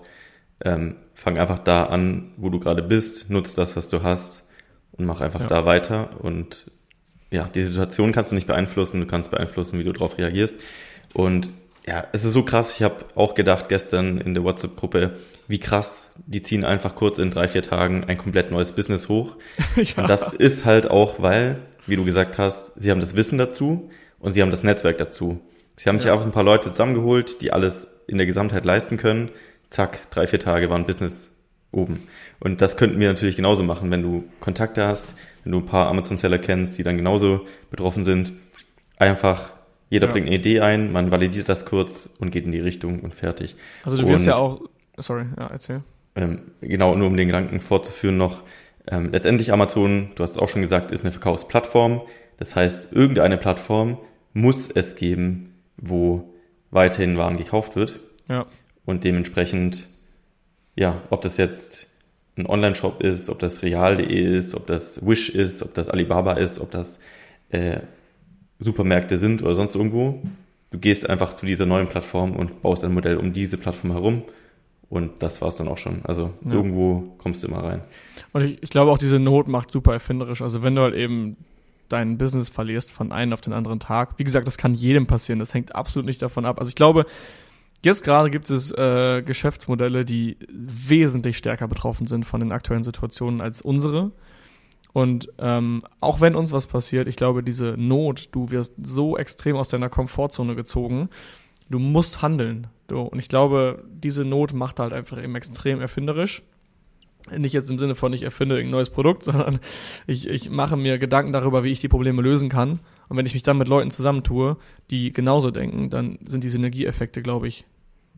[0.64, 4.48] ähm, fang einfach da an, wo du gerade bist, nutz das, was du hast
[4.94, 5.48] und mach einfach ja.
[5.48, 6.22] da weiter.
[6.22, 6.72] Und
[7.32, 10.56] ja, die Situation kannst du nicht beeinflussen, du kannst beeinflussen, wie du darauf reagierst.
[11.14, 11.50] Und
[11.88, 16.08] ja, es ist so krass, ich habe auch gedacht gestern in der WhatsApp-Gruppe, wie krass,
[16.26, 19.36] die ziehen einfach kurz in drei, vier Tagen ein komplett neues Business hoch.
[19.76, 19.84] ja.
[19.98, 23.90] Und das ist halt auch, weil, wie du gesagt hast, sie haben das Wissen dazu
[24.20, 25.40] und sie haben das Netzwerk dazu.
[25.76, 26.02] Sie haben ja.
[26.02, 29.30] sich auch ein paar Leute zusammengeholt, die alles in der Gesamtheit leisten können.
[29.70, 31.30] Zack, drei, vier Tage war ein Business
[31.76, 32.08] oben.
[32.40, 35.88] Und das könnten wir natürlich genauso machen, wenn du Kontakte hast, wenn du ein paar
[35.88, 38.34] Amazon-Seller kennst, die dann genauso betroffen sind.
[38.98, 39.54] Einfach,
[39.90, 40.14] jeder ja.
[40.14, 43.56] bringt eine Idee ein, man validiert das kurz und geht in die Richtung und fertig.
[43.84, 44.62] Also du wirst und, ja auch,
[44.98, 45.80] sorry, ja, erzähl.
[46.16, 48.44] Ähm, genau, nur um den Gedanken fortzuführen noch,
[48.88, 52.02] ähm, letztendlich Amazon, du hast es auch schon gesagt, ist eine Verkaufsplattform.
[52.38, 53.98] Das heißt, irgendeine Plattform
[54.34, 56.34] muss es geben, wo
[56.72, 58.00] weiterhin Waren gekauft wird.
[58.30, 58.44] Ja.
[58.86, 59.90] Und dementsprechend
[60.76, 61.88] ja, ob das jetzt
[62.38, 66.60] ein Online-Shop ist, ob das real.de ist, ob das Wish ist, ob das Alibaba ist,
[66.60, 67.00] ob das
[67.50, 67.80] äh,
[68.60, 70.22] Supermärkte sind oder sonst irgendwo.
[70.72, 74.24] Du gehst einfach zu dieser neuen Plattform und baust ein Modell um diese Plattform herum.
[74.90, 76.02] Und das war's dann auch schon.
[76.04, 76.52] Also ja.
[76.52, 77.82] irgendwo kommst du immer rein.
[78.34, 80.42] Und ich, ich glaube auch, diese Not macht super erfinderisch.
[80.42, 81.36] Also wenn du halt eben
[81.90, 84.18] dein Business verlierst von einem auf den anderen Tag.
[84.18, 85.40] Wie gesagt, das kann jedem passieren.
[85.40, 86.60] Das hängt absolut nicht davon ab.
[86.60, 87.06] Also ich glaube,
[87.86, 93.42] Jetzt gerade gibt es äh, Geschäftsmodelle, die wesentlich stärker betroffen sind von den aktuellen Situationen
[93.42, 94.12] als unsere.
[94.92, 99.56] Und ähm, auch wenn uns was passiert, ich glaube, diese Not, du wirst so extrem
[99.56, 101.10] aus deiner Komfortzone gezogen,
[101.70, 102.66] du musst handeln.
[102.88, 106.42] Du, und ich glaube, diese Not macht halt einfach eben extrem erfinderisch.
[107.38, 109.60] Nicht jetzt im Sinne von, ich erfinde ein neues Produkt, sondern
[110.08, 112.80] ich, ich mache mir Gedanken darüber, wie ich die Probleme lösen kann.
[113.10, 114.58] Und wenn ich mich dann mit Leuten zusammentue,
[114.90, 117.68] die genauso denken, dann sind die Synergieeffekte, glaube ich,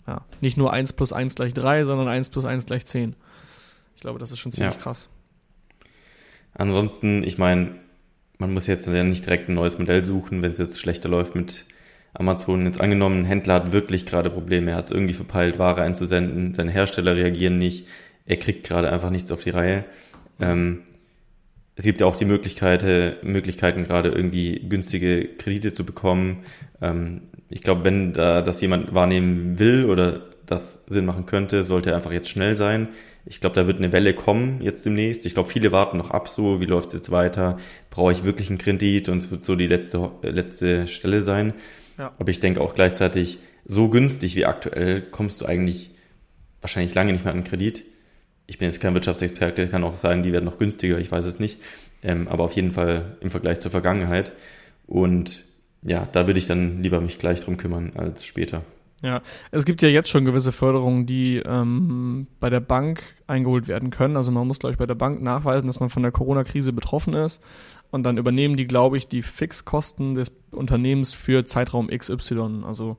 [0.07, 3.15] ja, nicht nur 1 plus 1 gleich 3, sondern 1 plus 1 gleich 10.
[3.95, 4.81] Ich glaube, das ist schon ziemlich ja.
[4.81, 5.09] krass.
[6.53, 7.75] Ansonsten, ich meine,
[8.37, 11.65] man muss jetzt nicht direkt ein neues Modell suchen, wenn es jetzt schlechter läuft mit
[12.13, 12.65] Amazon.
[12.65, 16.53] Jetzt angenommen, ein Händler hat wirklich gerade Probleme, er hat es irgendwie verpeilt, Ware einzusenden,
[16.53, 17.87] seine Hersteller reagieren nicht,
[18.25, 19.85] er kriegt gerade einfach nichts auf die Reihe.
[20.39, 20.83] Ähm,
[21.75, 26.43] es gibt ja auch die Möglichkeit, Möglichkeiten, gerade irgendwie günstige Kredite zu bekommen.
[26.81, 31.91] Ähm, ich glaube, wenn da das jemand wahrnehmen will oder das Sinn machen könnte, sollte
[31.91, 32.89] er einfach jetzt schnell sein.
[33.25, 35.25] Ich glaube, da wird eine Welle kommen jetzt demnächst.
[35.25, 37.57] Ich glaube, viele warten noch ab, so wie läuft es jetzt weiter?
[37.89, 39.09] Brauche ich wirklich einen Kredit?
[39.09, 41.53] Und es wird so die letzte, letzte Stelle sein.
[41.97, 42.13] Ja.
[42.17, 45.91] Aber ich denke auch gleichzeitig, so günstig wie aktuell kommst du eigentlich
[46.61, 47.83] wahrscheinlich lange nicht mehr an Kredit.
[48.45, 51.39] Ich bin jetzt kein Wirtschaftsexperte, kann auch sein, die werden noch günstiger, ich weiß es
[51.39, 51.59] nicht.
[52.01, 54.31] Ähm, aber auf jeden Fall im Vergleich zur Vergangenheit.
[54.85, 55.43] Und
[55.87, 58.63] ja, da würde ich dann lieber mich gleich drum kümmern als später.
[59.03, 59.21] Ja,
[59.51, 64.17] es gibt ja jetzt schon gewisse Förderungen, die ähm, bei der Bank eingeholt werden können.
[64.17, 67.13] Also man muss, glaube ich, bei der Bank nachweisen, dass man von der Corona-Krise betroffen
[67.13, 67.41] ist.
[67.89, 72.63] Und dann übernehmen die, glaube ich, die Fixkosten des Unternehmens für Zeitraum XY.
[72.65, 72.97] Also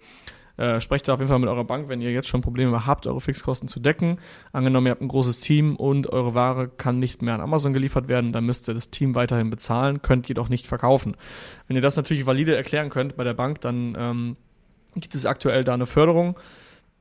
[0.58, 3.06] äh, sprecht da auf jeden Fall mit eurer Bank, wenn ihr jetzt schon Probleme habt,
[3.06, 4.18] eure Fixkosten zu decken.
[4.52, 8.08] Angenommen, ihr habt ein großes Team und eure Ware kann nicht mehr an Amazon geliefert
[8.08, 11.16] werden, dann müsst ihr das Team weiterhin bezahlen, könnt jedoch nicht verkaufen.
[11.66, 14.36] Wenn ihr das natürlich valide erklären könnt bei der Bank, dann ähm,
[14.96, 16.38] gibt es aktuell da eine Förderung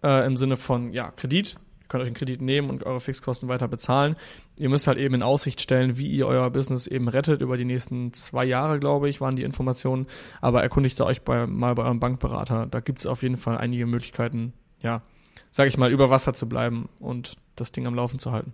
[0.04, 1.58] äh, im Sinne von ja, Kredit.
[1.88, 4.18] Ihr könnt euch einen Kredit nehmen und eure Fixkosten weiter bezahlen.
[4.58, 7.40] Ihr müsst halt eben in Aussicht stellen, wie ihr euer Business eben rettet.
[7.40, 10.06] Über die nächsten zwei Jahre, glaube ich, waren die Informationen.
[10.42, 12.66] Aber erkundigt euch bei, mal bei eurem Bankberater.
[12.66, 15.02] Da gibt es auf jeden Fall einige Möglichkeiten, ja,
[15.50, 18.54] sage ich mal, über Wasser zu bleiben und das Ding am Laufen zu halten.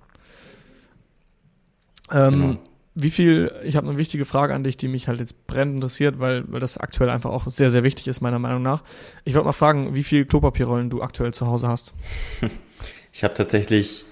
[2.11, 2.59] Ähm, genau
[2.95, 6.19] wie viel, ich habe eine wichtige Frage an dich, die mich halt jetzt brennend interessiert,
[6.19, 8.83] weil, weil das aktuell einfach auch sehr, sehr wichtig ist, meiner Meinung nach.
[9.23, 11.93] Ich wollte mal fragen, wie viel Klopapierrollen du aktuell zu Hause hast.
[13.13, 14.05] Ich habe tatsächlich,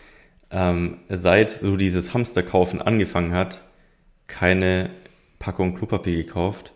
[0.51, 3.61] ähm, seit so dieses Hamsterkaufen angefangen hat,
[4.27, 4.91] keine
[5.39, 6.73] Packung Klopapier gekauft,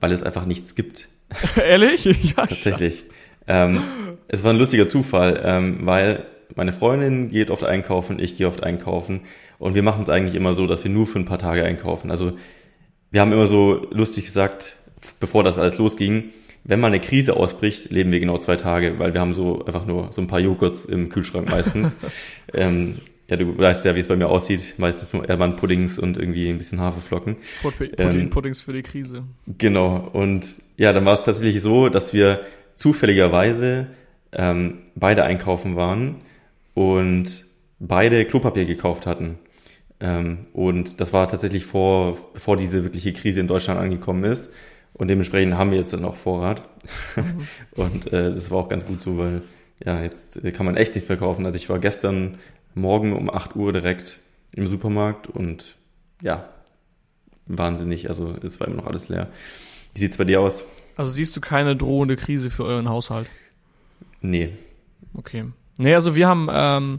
[0.00, 1.08] weil es einfach nichts gibt.
[1.62, 2.06] Ehrlich?
[2.06, 3.04] Ja, tatsächlich.
[3.46, 3.82] Ähm,
[4.28, 8.62] es war ein lustiger Zufall, ähm, weil meine Freundin geht oft einkaufen, ich gehe oft
[8.62, 9.20] einkaufen
[9.58, 12.10] und wir machen es eigentlich immer so, dass wir nur für ein paar Tage einkaufen.
[12.10, 12.38] Also
[13.10, 14.76] wir haben immer so lustig gesagt,
[15.20, 16.30] bevor das alles losging,
[16.64, 19.86] wenn mal eine Krise ausbricht, leben wir genau zwei Tage, weil wir haben so einfach
[19.86, 21.96] nur so ein paar Joghurts im Kühlschrank meistens.
[22.54, 24.74] ähm, ja, du weißt ja, wie es bei mir aussieht.
[24.78, 27.36] Meistens nur Ermann-Puddings und irgendwie ein bisschen Haferflocken.
[27.60, 29.24] Protein-Puddings ähm, für die Krise.
[29.58, 30.08] Genau.
[30.12, 30.46] Und
[30.78, 32.40] ja, dann war es tatsächlich so, dass wir
[32.74, 33.88] zufälligerweise
[34.32, 36.16] ähm, beide einkaufen waren
[36.74, 37.44] und
[37.78, 39.38] beide Klopapier gekauft hatten.
[40.00, 44.50] Ähm, und das war tatsächlich vor, bevor diese wirkliche Krise in Deutschland angekommen ist.
[44.98, 46.62] Und dementsprechend haben wir jetzt dann auch Vorrat.
[47.16, 47.46] Mhm.
[47.82, 49.42] und äh, das war auch ganz gut so, weil
[49.84, 51.46] ja, jetzt kann man echt nichts mehr kaufen.
[51.46, 52.38] Also ich war gestern
[52.74, 54.20] Morgen um 8 Uhr direkt
[54.52, 55.76] im Supermarkt und
[56.22, 56.48] ja,
[57.46, 58.08] wahnsinnig.
[58.08, 59.28] Also es war immer noch alles leer.
[59.94, 60.64] Wie sieht's bei dir aus?
[60.96, 63.28] Also siehst du keine drohende Krise für euren Haushalt?
[64.20, 64.50] Nee.
[65.14, 65.44] Okay.
[65.78, 66.98] Nee, also wir haben ähm,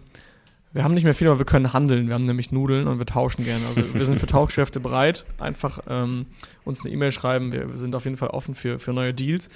[0.80, 2.08] wir haben nicht mehr viel, aber wir können handeln.
[2.08, 3.66] Wir haben nämlich Nudeln und wir tauschen gerne.
[3.68, 5.26] Also wir sind für Tauschgeschäfte bereit.
[5.38, 6.28] Einfach ähm,
[6.64, 7.52] uns eine E-Mail schreiben.
[7.52, 9.50] Wir, wir, sind auf jeden Fall offen für, für neue Deals.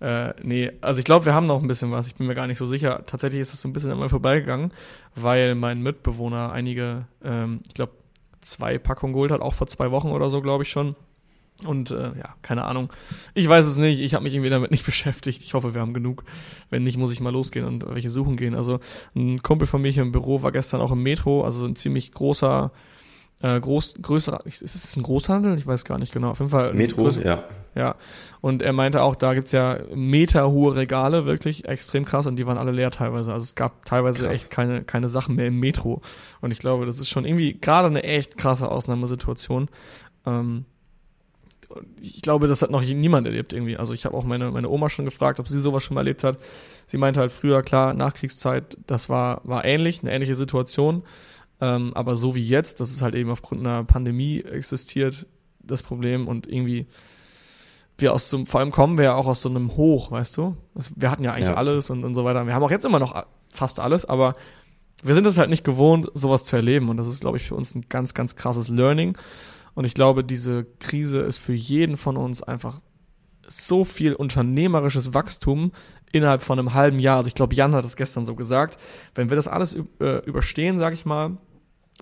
[0.00, 2.06] Äh, nee, also ich glaube, wir haben noch ein bisschen was.
[2.06, 3.02] Ich bin mir gar nicht so sicher.
[3.04, 4.72] Tatsächlich ist das so ein bisschen einmal vorbeigegangen,
[5.14, 7.92] weil mein Mitbewohner einige, ähm, ich glaube,
[8.40, 10.96] zwei Packungen geholt hat, auch vor zwei Wochen oder so, glaube ich schon.
[11.64, 12.90] Und äh, ja, keine Ahnung.
[13.34, 14.00] Ich weiß es nicht.
[14.00, 15.42] Ich habe mich irgendwie damit nicht beschäftigt.
[15.42, 16.24] Ich hoffe, wir haben genug.
[16.70, 18.54] Wenn nicht, muss ich mal losgehen und welche suchen gehen.
[18.54, 18.80] Also
[19.14, 22.12] ein Kumpel von mir hier im Büro war gestern auch im Metro, also ein ziemlich
[22.12, 22.72] großer,
[23.42, 25.56] äh, groß, größerer, ist es ein Großhandel?
[25.56, 26.30] Ich weiß gar nicht genau.
[26.30, 26.74] Auf jeden Fall.
[26.74, 27.44] Metro, größer, ja.
[27.74, 27.94] Ja.
[28.40, 32.58] Und er meinte auch, da gibt's ja meterhohe Regale, wirklich extrem krass, und die waren
[32.58, 33.32] alle leer teilweise.
[33.32, 34.36] Also es gab teilweise krass.
[34.36, 36.02] echt keine, keine Sachen mehr im Metro.
[36.40, 39.68] Und ich glaube, das ist schon irgendwie gerade eine echt krasse Ausnahmesituation.
[40.26, 40.64] Ähm,
[42.00, 43.76] ich glaube, das hat noch niemand erlebt irgendwie.
[43.76, 46.24] Also ich habe auch meine, meine Oma schon gefragt, ob sie sowas schon mal erlebt
[46.24, 46.38] hat.
[46.86, 51.02] Sie meinte halt früher, klar, Nachkriegszeit, das war, war ähnlich, eine ähnliche Situation.
[51.60, 55.26] Ähm, aber so wie jetzt, das ist halt eben aufgrund einer Pandemie existiert,
[55.62, 56.86] das Problem und irgendwie
[57.98, 60.56] wir aus so, vor allem kommen wir ja auch aus so einem Hoch, weißt du?
[60.96, 61.54] wir hatten ja eigentlich ja.
[61.54, 62.46] alles und, und so weiter.
[62.46, 64.34] Wir haben auch jetzt immer noch fast alles, aber
[65.02, 66.88] wir sind es halt nicht gewohnt, sowas zu erleben.
[66.88, 69.16] Und das ist, glaube ich, für uns ein ganz, ganz krasses Learning.
[69.74, 72.80] Und ich glaube, diese Krise ist für jeden von uns einfach
[73.46, 75.72] so viel unternehmerisches Wachstum
[76.12, 77.16] innerhalb von einem halben Jahr.
[77.16, 78.78] Also ich glaube, Jan hat es gestern so gesagt.
[79.14, 81.36] Wenn wir das alles äh, überstehen, sage ich mal,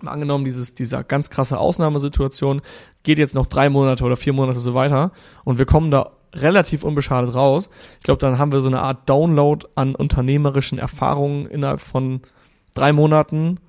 [0.01, 2.61] mal angenommen, dieses, dieser ganz krasse Ausnahmesituation
[3.03, 5.11] geht jetzt noch drei Monate oder vier Monate so weiter
[5.43, 7.69] und wir kommen da relativ unbeschadet raus.
[7.97, 12.21] Ich glaube, dann haben wir so eine Art Download an unternehmerischen Erfahrungen innerhalb von
[12.75, 13.59] drei Monaten.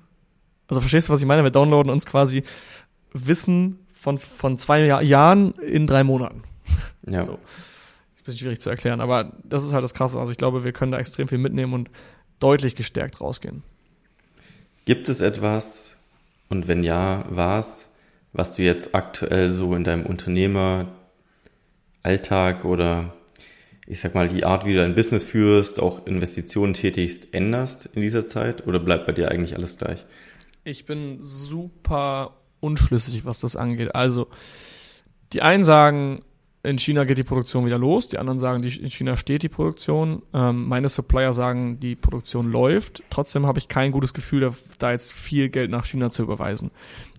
[0.67, 1.43] Also verstehst du, was ich meine?
[1.43, 2.43] Wir downloaden uns quasi
[3.13, 6.41] Wissen von, von zwei Jahr, Jahren in drei Monaten.
[7.07, 7.21] Ja.
[7.21, 7.33] So.
[7.33, 10.19] Ist ein bisschen schwierig zu erklären, aber das ist halt das Krasse.
[10.19, 11.91] Also ich glaube, wir können da extrem viel mitnehmen und
[12.39, 13.61] deutlich gestärkt rausgehen.
[14.85, 15.95] Gibt es etwas,
[16.49, 17.89] und wenn ja, was,
[18.33, 23.13] was du jetzt aktuell so in deinem Unternehmeralltag oder
[23.85, 28.01] ich sag mal, die Art, wie du dein Business führst, auch Investitionen tätigst, änderst in
[28.01, 30.07] dieser Zeit oder bleibt bei dir eigentlich alles gleich?
[30.63, 33.93] Ich bin super unschlüssig, was das angeht.
[33.93, 34.27] Also,
[35.33, 36.23] die einen sagen,
[36.63, 38.07] in China geht die Produktion wieder los.
[38.07, 40.21] Die anderen sagen, die, in China steht die Produktion.
[40.31, 43.01] Ähm, meine Supplier sagen, die Produktion läuft.
[43.09, 46.69] Trotzdem habe ich kein gutes Gefühl, da, jetzt viel Geld nach China zu überweisen.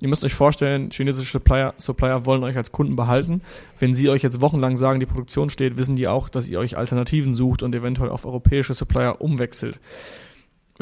[0.01, 3.43] Ihr müsst euch vorstellen, chinesische Supplier, Supplier wollen euch als Kunden behalten.
[3.81, 6.77] Wenn sie euch jetzt wochenlang sagen, die Produktion steht, wissen die auch, dass ihr euch
[6.77, 9.81] Alternativen sucht und eventuell auf europäische Supplier umwechselt.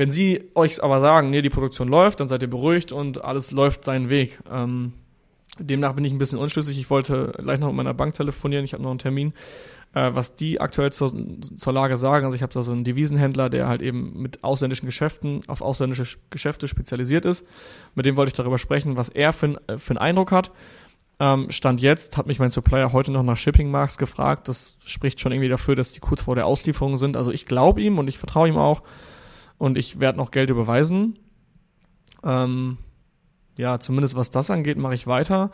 [0.01, 3.51] Wenn sie euch aber sagen, nee, die Produktion läuft, dann seid ihr beruhigt und alles
[3.51, 4.39] läuft seinen Weg.
[4.51, 4.95] Ähm,
[5.59, 6.81] Demnach bin ich ein bisschen unschlüssig.
[6.81, 8.65] Ich wollte gleich noch mit meiner Bank telefonieren.
[8.65, 9.35] Ich habe noch einen Termin,
[9.93, 12.25] äh, was die aktuell zur, zur Lage sagen.
[12.25, 16.17] Also ich habe da so einen Devisenhändler, der halt eben mit ausländischen Geschäften auf ausländische
[16.31, 17.47] Geschäfte spezialisiert ist.
[17.95, 20.51] Mit dem wollte ich darüber sprechen, was er für, äh, für einen Eindruck hat.
[21.19, 24.49] Ähm, Stand jetzt hat mich mein Supplier heute noch nach Shipping Marks gefragt.
[24.49, 27.19] Das spricht schon irgendwie dafür, dass die kurz vor der Auslieferung sind.
[27.19, 28.81] Also ich glaube ihm und ich vertraue ihm auch.
[29.61, 31.19] Und ich werde noch Geld überweisen.
[32.25, 32.79] Ähm,
[33.59, 35.51] ja, zumindest was das angeht, mache ich weiter.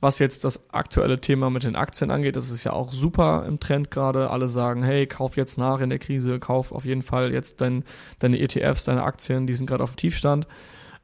[0.00, 3.58] Was jetzt das aktuelle Thema mit den Aktien angeht, das ist ja auch super im
[3.58, 4.30] Trend gerade.
[4.30, 7.82] Alle sagen, hey, kauf jetzt nach in der Krise, kauf auf jeden Fall jetzt dein,
[8.20, 10.46] deine ETFs, deine Aktien, die sind gerade auf Tiefstand.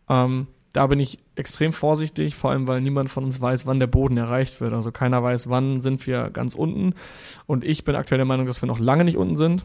[0.09, 3.88] Ähm, da bin ich extrem vorsichtig, vor allem weil niemand von uns weiß, wann der
[3.88, 4.74] Boden erreicht wird.
[4.74, 6.94] Also keiner weiß, wann sind wir ganz unten.
[7.46, 9.64] Und ich bin aktuell der Meinung, dass wir noch lange nicht unten sind.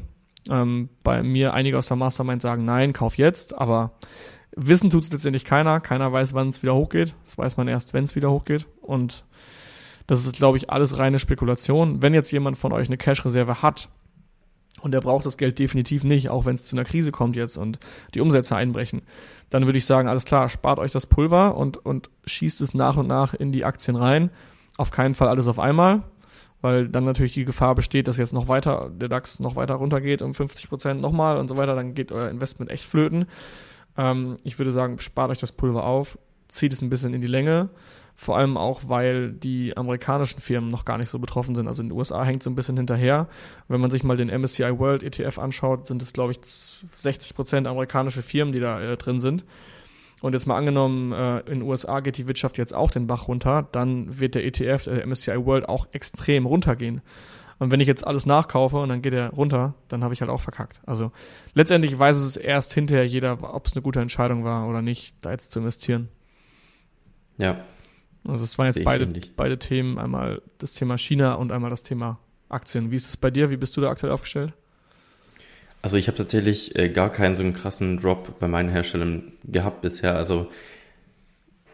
[0.49, 3.91] Ähm, bei mir einige aus der Mastermind sagen, nein, kauf jetzt, aber
[4.55, 5.79] Wissen tut es letztendlich keiner.
[5.79, 7.13] Keiner weiß, wann es wieder hochgeht.
[7.25, 8.67] Das weiß man erst, wenn es wieder hochgeht.
[8.81, 9.23] Und
[10.07, 12.01] das ist, glaube ich, alles reine Spekulation.
[12.01, 13.89] Wenn jetzt jemand von euch eine Cash-Reserve hat
[14.81, 17.57] und er braucht das Geld definitiv nicht, auch wenn es zu einer Krise kommt jetzt
[17.57, 17.79] und
[18.15, 19.03] die Umsätze einbrechen,
[19.49, 22.97] dann würde ich sagen, alles klar, spart euch das Pulver und, und schießt es nach
[22.97, 24.31] und nach in die Aktien rein.
[24.77, 26.03] Auf keinen Fall alles auf einmal,
[26.61, 30.21] weil dann natürlich die Gefahr besteht, dass jetzt noch weiter, der DAX noch weiter runtergeht
[30.21, 33.25] um 50 Prozent nochmal und so weiter, dann geht euer Investment echt flöten.
[33.97, 37.27] Ähm, ich würde sagen, spart euch das Pulver auf, zieht es ein bisschen in die
[37.27, 37.69] Länge.
[38.15, 41.69] Vor allem auch, weil die amerikanischen Firmen noch gar nicht so betroffen sind.
[41.69, 43.29] Also in den USA hängt es ein bisschen hinterher.
[43.69, 47.65] Wenn man sich mal den MSCI World ETF anschaut, sind es, glaube ich, 60 Prozent
[47.65, 49.45] amerikanische Firmen, die da äh, drin sind.
[50.21, 53.27] Und jetzt mal angenommen, äh, in den USA geht die Wirtschaft jetzt auch den Bach
[53.27, 57.01] runter, dann wird der ETF, der MSCI World, auch extrem runtergehen.
[57.59, 60.31] Und wenn ich jetzt alles nachkaufe und dann geht er runter, dann habe ich halt
[60.31, 60.81] auch verkackt.
[60.85, 61.11] Also
[61.53, 65.31] letztendlich weiß es erst hinterher jeder, ob es eine gute Entscheidung war oder nicht, da
[65.31, 66.07] jetzt zu investieren.
[67.37, 67.65] Ja.
[68.25, 72.19] Also es waren jetzt beide, beide Themen, einmal das Thema China und einmal das Thema
[72.47, 72.91] Aktien.
[72.91, 73.49] Wie ist es bei dir?
[73.49, 74.53] Wie bist du da aktuell aufgestellt?
[75.81, 79.81] Also ich habe tatsächlich äh, gar keinen so einen krassen Drop bei meinen Herstellern gehabt
[79.81, 80.15] bisher.
[80.15, 80.47] Also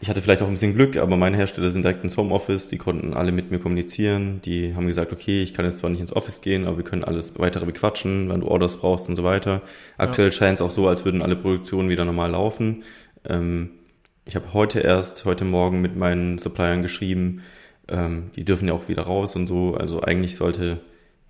[0.01, 2.77] ich hatte vielleicht auch ein bisschen Glück, aber meine Hersteller sind direkt ins Homeoffice, die
[2.77, 6.15] konnten alle mit mir kommunizieren, die haben gesagt, okay, ich kann jetzt zwar nicht ins
[6.15, 9.61] Office gehen, aber wir können alles weitere bequatschen, wenn du Orders brauchst und so weiter.
[9.97, 10.31] Aktuell ja.
[10.31, 12.83] scheint es auch so, als würden alle Produktionen wieder normal laufen.
[13.27, 13.71] Ähm,
[14.25, 17.41] ich habe heute erst, heute Morgen mit meinen Suppliern geschrieben,
[17.87, 20.81] ähm, die dürfen ja auch wieder raus und so, also eigentlich sollte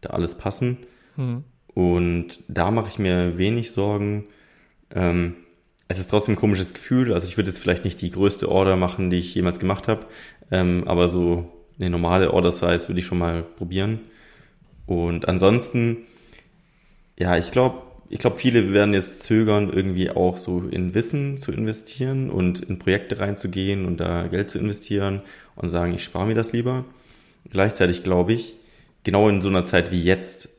[0.01, 0.80] da alles passen.
[1.15, 1.43] Mhm.
[1.76, 4.23] Und da mache ich mir wenig Sorgen.
[4.89, 5.36] Ähm,
[5.88, 7.13] es ist trotzdem ein komisches Gefühl.
[7.13, 10.07] Also ich würde jetzt vielleicht nicht die größte Order machen, die ich jemals gemacht habe,
[10.49, 13.99] ähm, aber so eine normale Order Size würde ich schon mal probieren.
[14.86, 15.97] Und ansonsten,
[17.19, 21.51] ja, ich glaube, ich glaube, viele werden jetzt zögern, irgendwie auch so in Wissen zu
[21.51, 25.21] investieren und in Projekte reinzugehen und da Geld zu investieren
[25.55, 26.86] und sagen, ich spare mir das lieber.
[27.49, 28.53] Gleichzeitig glaube ich,
[29.03, 30.55] genau in so einer Zeit wie jetzt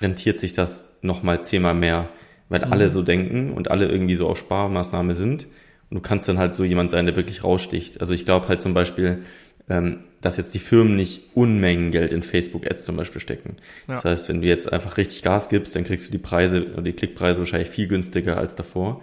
[0.00, 2.08] rentiert sich das nochmal zehnmal mehr,
[2.48, 2.72] weil mhm.
[2.72, 5.46] alle so denken und alle irgendwie so auf Sparmaßnahme sind.
[5.90, 8.00] Und du kannst dann halt so jemand sein, der wirklich raussticht.
[8.00, 9.22] Also ich glaube halt zum Beispiel,
[9.68, 13.56] ähm, dass jetzt die Firmen nicht Unmengen Geld in Facebook-Ads zum Beispiel stecken.
[13.86, 13.94] Ja.
[13.94, 16.82] Das heißt, wenn du jetzt einfach richtig Gas gibst, dann kriegst du die Preise oder
[16.82, 19.02] die Klickpreise wahrscheinlich viel günstiger als davor.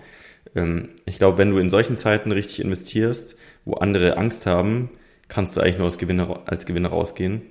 [0.55, 3.35] Ähm, ich glaube, wenn du in solchen Zeiten richtig investierst,
[3.65, 4.89] wo andere Angst haben,
[5.27, 7.43] kannst du eigentlich nur als Gewinner, als Gewinner rausgehen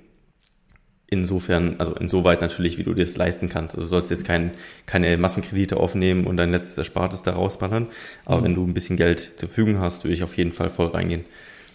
[1.11, 3.75] insofern, also insoweit natürlich, wie du dir es leisten kannst.
[3.75, 4.51] Also du sollst jetzt kein,
[4.85, 7.87] keine Massenkredite aufnehmen und dein letztes Erspartes da rausballern.
[8.25, 8.43] Aber mhm.
[8.45, 11.25] wenn du ein bisschen Geld zur Verfügung hast, würde ich auf jeden Fall voll reingehen.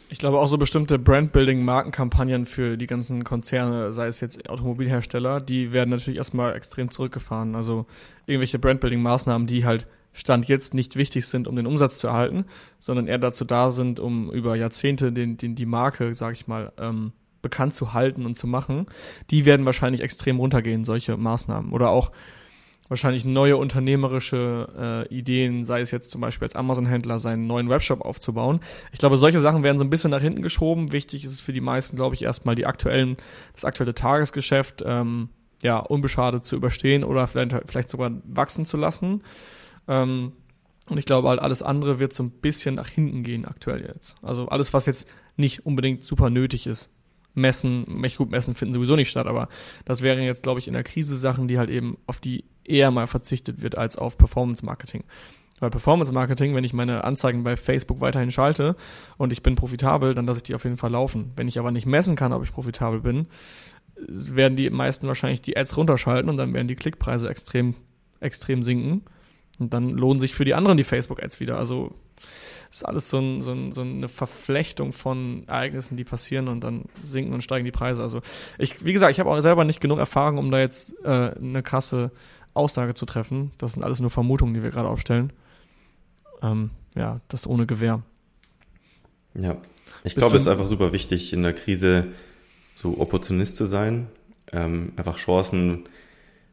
[0.09, 5.72] Ich glaube auch so bestimmte Brandbuilding-Markenkampagnen für die ganzen Konzerne, sei es jetzt Automobilhersteller, die
[5.72, 7.57] werden natürlich erstmal extrem zurückgefahren.
[7.57, 7.87] Also
[8.26, 12.47] irgendwelche Brandbuilding-Maßnahmen, die halt Stand jetzt nicht wichtig sind, um den Umsatz zu erhalten,
[12.78, 16.72] sondern eher dazu da sind, um über Jahrzehnte den, den, die Marke, sag ich mal,
[16.78, 17.12] ähm,
[17.47, 18.86] bekannt zu halten und zu machen,
[19.30, 21.72] die werden wahrscheinlich extrem runtergehen, solche Maßnahmen.
[21.72, 22.11] Oder auch
[22.88, 28.01] wahrscheinlich neue unternehmerische äh, Ideen, sei es jetzt zum Beispiel als Amazon-Händler seinen neuen Webshop
[28.01, 28.59] aufzubauen.
[28.90, 30.90] Ich glaube, solche Sachen werden so ein bisschen nach hinten geschoben.
[30.90, 33.16] Wichtig ist es für die meisten, glaube ich, erstmal die aktuellen,
[33.55, 35.28] das aktuelle Tagesgeschäft ähm,
[35.62, 39.22] ja unbeschadet zu überstehen oder vielleicht, vielleicht sogar wachsen zu lassen.
[39.86, 40.32] Ähm,
[40.88, 44.16] und ich glaube, halt alles andere wird so ein bisschen nach hinten gehen aktuell jetzt.
[44.22, 46.90] Also alles, was jetzt nicht unbedingt super nötig ist
[47.37, 49.49] messen, echt gut messen finden sowieso nicht statt, aber
[49.84, 52.91] das wären jetzt, glaube ich, in der Krise Sachen, die halt eben auf die eher
[52.91, 55.05] mal verzichtet wird als auf Performance Marketing.
[55.61, 58.76] Weil Performance Marketing, wenn ich meine Anzeigen bei Facebook weiterhin schalte
[59.16, 61.32] und ich bin profitabel, dann lasse ich die auf jeden Fall laufen.
[61.37, 63.26] Wenn ich aber nicht messen kann, ob ich profitabel bin,
[63.97, 67.74] werden die meisten wahrscheinlich die Ads runterschalten und dann werden die Klickpreise extrem,
[68.20, 69.03] extrem sinken.
[69.59, 71.57] Und dann lohnen sich für die anderen die Facebook-Ads wieder.
[71.57, 71.95] Also
[72.71, 76.85] ist alles so, ein, so, ein, so, eine Verflechtung von Ereignissen, die passieren und dann
[77.05, 78.03] sinken und steigen die Preise.
[78.03, 78.23] Also
[78.59, 81.62] ich, wie gesagt, ich habe auch selber nicht genug Erfahrung, um da jetzt äh, eine
[81.62, 82.11] krasse
[82.55, 83.53] Aussage zu treffen.
[83.59, 85.33] Das sind alles nur Vermutungen, die wir gerade aufstellen.
[86.43, 88.03] Ähm, ja, das ohne Gewehr.
[89.35, 89.57] Ja,
[90.05, 92.09] ich glaube, es ist einfach super wichtig, in der Krise
[92.75, 94.09] so Opportunist zu sein,
[94.53, 95.89] ähm, einfach Chancen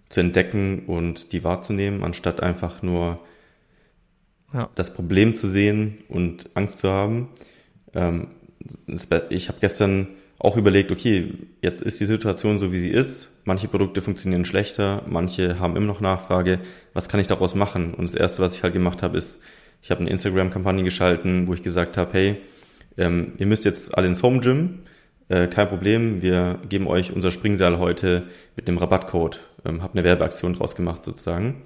[0.09, 3.19] zu entdecken und die wahrzunehmen, anstatt einfach nur
[4.53, 4.69] ja.
[4.75, 7.29] das Problem zu sehen und Angst zu haben.
[7.95, 8.27] Ähm,
[9.29, 10.07] ich habe gestern
[10.39, 13.29] auch überlegt, okay, jetzt ist die Situation so, wie sie ist.
[13.45, 16.59] Manche Produkte funktionieren schlechter, manche haben immer noch Nachfrage.
[16.93, 17.93] Was kann ich daraus machen?
[17.93, 19.41] Und das Erste, was ich halt gemacht habe, ist,
[19.81, 22.35] ich habe eine Instagram-Kampagne geschalten, wo ich gesagt habe, hey,
[22.97, 24.79] ähm, ihr müsst jetzt alle ins Home Gym.
[25.29, 28.23] Äh, kein Problem, wir geben euch unser Springseil heute
[28.55, 29.39] mit einem Rabattcode.
[29.65, 31.63] Ähm, habe eine Werbeaktion draus gemacht sozusagen.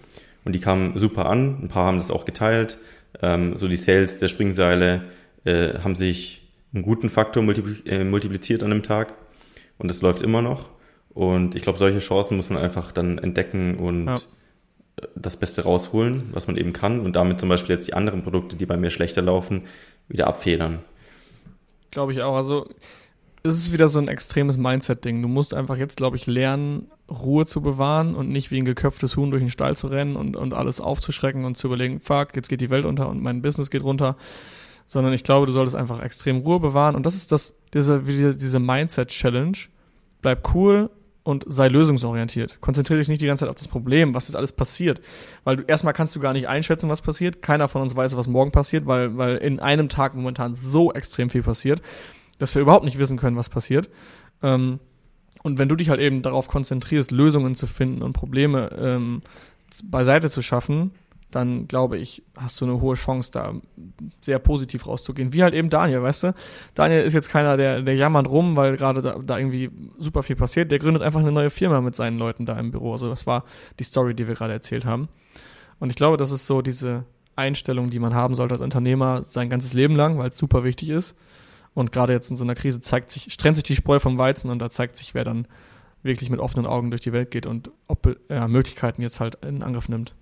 [0.48, 1.60] Und die kamen super an.
[1.62, 2.78] Ein paar haben das auch geteilt.
[3.22, 5.04] Ähm, so die Sales der Springseile
[5.44, 9.14] äh, haben sich einen guten Faktor multipli äh, multipliziert an einem Tag.
[9.78, 10.70] Und das läuft immer noch.
[11.10, 14.18] Und ich glaube, solche Chancen muss man einfach dann entdecken und ja
[15.16, 18.56] das Beste rausholen, was man eben kann und damit zum Beispiel jetzt die anderen Produkte,
[18.56, 19.64] die bei mir schlechter laufen,
[20.08, 20.80] wieder abfedern.
[21.92, 22.36] Glaube ich auch.
[22.36, 22.70] Also
[23.48, 25.22] es ist wieder so ein extremes Mindset-Ding.
[25.22, 29.16] Du musst einfach jetzt, glaube ich, lernen, Ruhe zu bewahren und nicht wie ein geköpftes
[29.16, 32.50] Huhn durch den Stall zu rennen und, und alles aufzuschrecken und zu überlegen, fuck, jetzt
[32.50, 34.18] geht die Welt unter und mein Business geht runter.
[34.88, 36.96] Sondern ich glaube, du solltest einfach extrem Ruhe bewahren.
[36.96, 39.58] Und das ist das, diese, diese Mindset-Challenge.
[40.22, 40.90] Bleib cool,
[41.28, 42.62] und sei lösungsorientiert.
[42.62, 45.02] Konzentriere dich nicht die ganze Zeit auf das Problem, was jetzt alles passiert.
[45.44, 47.42] Weil du erstmal kannst du gar nicht einschätzen, was passiert.
[47.42, 51.30] Keiner von uns weiß, was morgen passiert, weil, weil in einem Tag momentan so extrem
[51.30, 51.82] viel passiert,
[52.38, 53.90] dass wir überhaupt nicht wissen können, was passiert.
[54.42, 54.80] Ähm,
[55.44, 59.22] und wenn du dich halt eben darauf konzentrierst, Lösungen zu finden und Probleme ähm,
[59.84, 60.92] beiseite zu schaffen,
[61.32, 63.54] dann glaube ich, hast du eine hohe Chance, da
[64.22, 65.34] sehr positiv rauszugehen.
[65.34, 66.34] Wie halt eben Daniel, weißt du?
[66.74, 70.38] Daniel ist jetzt keiner, der, der jammert rum, weil gerade da, da irgendwie super viel
[70.38, 70.72] passiert.
[70.72, 72.94] Der gründet einfach eine neue Firma mit seinen Leuten da im Büro.
[72.94, 73.44] Also das war
[73.78, 75.10] die Story, die wir gerade erzählt haben.
[75.80, 77.04] Und ich glaube, das ist so diese
[77.36, 80.90] Einstellung, die man haben sollte als Unternehmer sein ganzes Leben lang, weil es super wichtig
[80.90, 81.16] ist.
[81.78, 84.50] Und gerade jetzt in so einer Krise zeigt sich, trennt sich die Spreu vom Weizen
[84.50, 85.48] und da zeigt sich, wer dann
[86.02, 89.62] wirklich mit offenen Augen durch die Welt geht und ob ja, Möglichkeiten jetzt halt in
[89.62, 90.16] Angriff nimmt.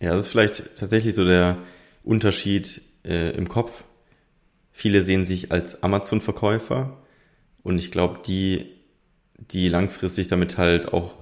[0.00, 1.58] Ja, das ist vielleicht tatsächlich so der
[2.02, 3.84] Unterschied äh, im Kopf.
[4.72, 6.96] Viele sehen sich als Amazon-Verkäufer
[7.62, 8.66] und ich glaube, die,
[9.36, 11.14] die langfristig damit halt auch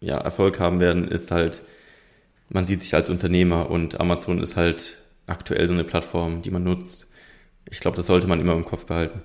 [0.00, 1.62] ja, Erfolg haben werden, ist halt,
[2.50, 6.64] man sieht sich als Unternehmer und Amazon ist halt aktuell so eine Plattform, die man
[6.64, 7.06] nutzt.
[7.70, 9.22] Ich glaube, das sollte man immer im Kopf behalten.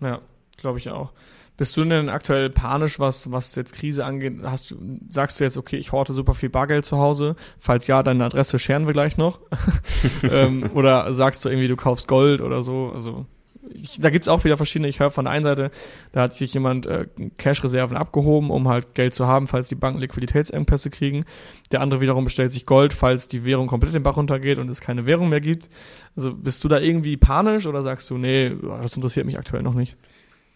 [0.00, 0.20] Ja,
[0.56, 1.12] glaube ich auch.
[1.56, 4.38] Bist du denn aktuell panisch, was, was jetzt Krise angeht?
[4.42, 4.74] Hast
[5.08, 7.36] sagst du jetzt, okay, ich horte super viel Bargeld zu Hause?
[7.58, 9.40] Falls ja, deine Adresse scheren wir gleich noch.
[10.22, 12.92] ähm, oder sagst du irgendwie, du kaufst Gold oder so?
[12.94, 13.26] Also,
[13.72, 14.88] ich, da gibt's auch wieder verschiedene.
[14.88, 15.70] Ich höre von der einen Seite,
[16.12, 17.06] da hat sich jemand äh,
[17.38, 21.24] Cash-Reserven abgehoben, um halt Geld zu haben, falls die Banken Liquiditätsengpässe kriegen.
[21.72, 24.80] Der andere wiederum bestellt sich Gold, falls die Währung komplett den Bach runtergeht und es
[24.80, 25.68] keine Währung mehr gibt.
[26.16, 28.52] Also bist du da irgendwie panisch oder sagst du, nee,
[28.82, 29.96] das interessiert mich aktuell noch nicht?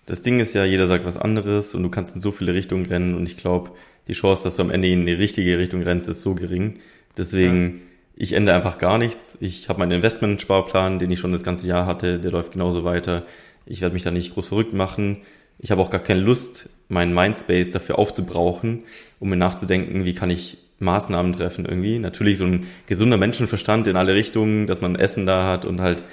[0.07, 2.87] das Ding ist ja, jeder sagt was anderes und du kannst in so viele Richtungen
[2.87, 3.71] rennen und ich glaube,
[4.07, 6.79] die Chance, dass du am Ende in die richtige Richtung rennst, ist so gering.
[7.17, 7.81] Deswegen, ja.
[8.17, 9.37] Ich ändere einfach gar nichts.
[9.41, 13.25] Ich habe meinen Investmentsparplan, den ich schon das ganze Jahr hatte, der läuft genauso weiter.
[13.67, 15.19] Ich werde mich da nicht groß verrückt machen.
[15.59, 18.85] Ich habe auch gar keine Lust, meinen Mindspace dafür aufzubrauchen,
[19.21, 21.99] um mir nachzudenken, wie kann ich Maßnahmen treffen irgendwie.
[21.99, 26.05] Natürlich so ein gesunder Menschenverstand in alle Richtungen, dass man Essen da hat und halt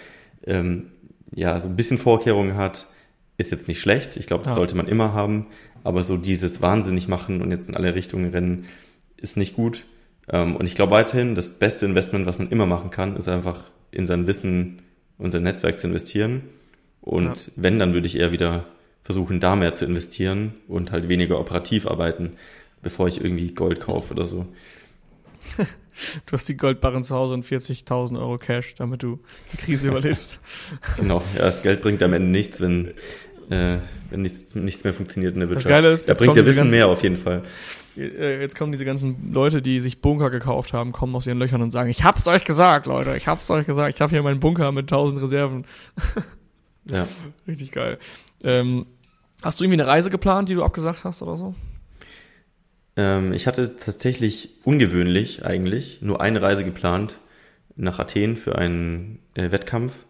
[0.46, 0.88] ähm,
[1.34, 2.88] ja so ein bisschen Vorkehrungen hat
[3.42, 4.16] ist jetzt nicht schlecht.
[4.16, 4.56] Ich glaube, das ja.
[4.56, 5.48] sollte man immer haben.
[5.84, 8.66] Aber so dieses wahnsinnig machen und jetzt in alle Richtungen rennen,
[9.18, 9.84] ist nicht gut.
[10.32, 13.70] Ähm, und ich glaube weiterhin, das beste Investment, was man immer machen kann, ist einfach
[13.92, 14.82] in sein Wissen
[15.18, 16.44] und sein Netzwerk zu investieren.
[17.02, 17.54] Und ja.
[17.56, 18.66] wenn, dann würde ich eher wieder
[19.04, 22.34] versuchen, da mehr zu investieren und halt weniger operativ arbeiten,
[22.82, 24.48] bevor ich irgendwie Gold kaufe oder so.
[26.26, 29.20] Du hast die Goldbarren zu Hause und 40.000 Euro Cash, damit du
[29.52, 30.40] die Krise überlebst.
[30.98, 32.94] Genau, ja, das Geld bringt am Ende nichts, wenn
[33.52, 33.78] äh,
[34.10, 35.66] wenn nichts, nichts mehr funktioniert in der Wirtschaft.
[35.66, 37.44] Das Geile ist, da bringt der Wissen mehr auf jeden Fall.
[37.98, 41.62] Äh, jetzt kommen diese ganzen Leute, die sich Bunker gekauft haben, kommen aus ihren Löchern
[41.62, 44.40] und sagen, ich hab's euch gesagt, Leute, ich hab's euch gesagt, ich habe hier meinen
[44.40, 45.66] Bunker mit 1000 Reserven.
[46.86, 47.08] ja.
[47.48, 47.98] Richtig geil.
[48.44, 48.86] Ähm,
[49.42, 51.56] Hast du irgendwie eine Reise geplant, die du abgesagt hast oder so?
[52.96, 57.18] Ähm, ich hatte tatsächlich ungewöhnlich eigentlich nur eine Reise geplant
[57.76, 60.06] nach Athen für einen äh, Wettkampf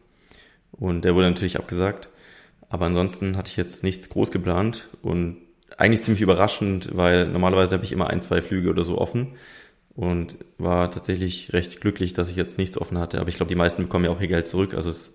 [0.72, 2.10] und der wurde natürlich abgesagt.
[2.68, 5.38] Aber ansonsten hatte ich jetzt nichts groß geplant und
[5.78, 9.36] eigentlich ziemlich überraschend, weil normalerweise habe ich immer ein, zwei Flüge oder so offen
[9.96, 13.20] und war tatsächlich recht glücklich, dass ich jetzt nichts offen hatte.
[13.20, 14.74] Aber ich glaube, die meisten bekommen ja auch ihr Geld zurück.
[14.74, 15.14] Also es ist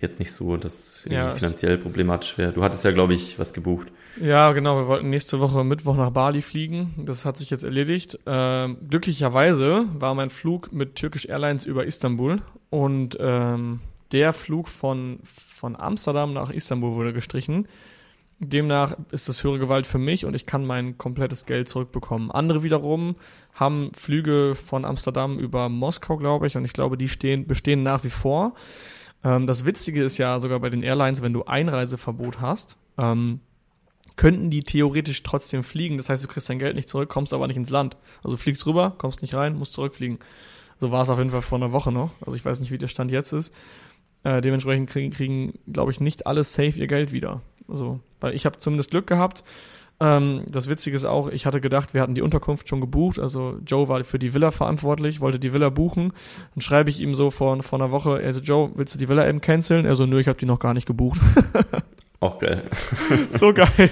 [0.00, 2.52] jetzt nicht so, dass es ja, finanziell problematisch wäre.
[2.52, 3.88] Du hattest ja, glaube ich, was gebucht.
[4.20, 4.78] Ja, genau.
[4.78, 6.94] Wir wollten nächste Woche Mittwoch nach Bali fliegen.
[7.06, 8.18] Das hat sich jetzt erledigt.
[8.26, 13.80] Ähm, glücklicherweise war mein Flug mit Turkish Airlines über Istanbul und ähm,
[14.12, 17.68] der Flug von, von Amsterdam nach Istanbul wurde gestrichen.
[18.38, 22.30] Demnach ist das höhere Gewalt für mich und ich kann mein komplettes Geld zurückbekommen.
[22.30, 23.16] Andere wiederum
[23.54, 28.04] haben Flüge von Amsterdam über Moskau, glaube ich, und ich glaube, die stehen, bestehen nach
[28.04, 28.54] wie vor.
[29.24, 33.40] Ähm, das Witzige ist ja sogar bei den Airlines, wenn du Einreiseverbot hast, ähm,
[34.16, 35.96] könnten die theoretisch trotzdem fliegen.
[35.96, 37.96] Das heißt, du kriegst dein Geld nicht zurück, kommst aber nicht ins Land.
[38.22, 40.18] Also fliegst rüber, kommst nicht rein, musst zurückfliegen.
[40.78, 42.10] So war es auf jeden Fall vor einer Woche noch.
[42.20, 43.54] Also ich weiß nicht, wie der Stand jetzt ist.
[44.24, 47.42] Äh, dementsprechend kriegen, kriegen glaube ich, nicht alle safe ihr Geld wieder.
[47.68, 49.44] Also, weil ich habe zumindest Glück gehabt.
[49.98, 53.18] Ähm, das Witzige ist auch, ich hatte gedacht, wir hatten die Unterkunft schon gebucht.
[53.18, 56.12] Also Joe war für die Villa verantwortlich, wollte die Villa buchen.
[56.54, 59.26] Dann schreibe ich ihm so vor, vor einer Woche, also Joe, willst du die Villa
[59.26, 59.86] eben canceln?
[59.86, 61.20] Er so, nö, ich habe die noch gar nicht gebucht.
[62.20, 62.62] Auch geil.
[63.28, 63.90] so geil.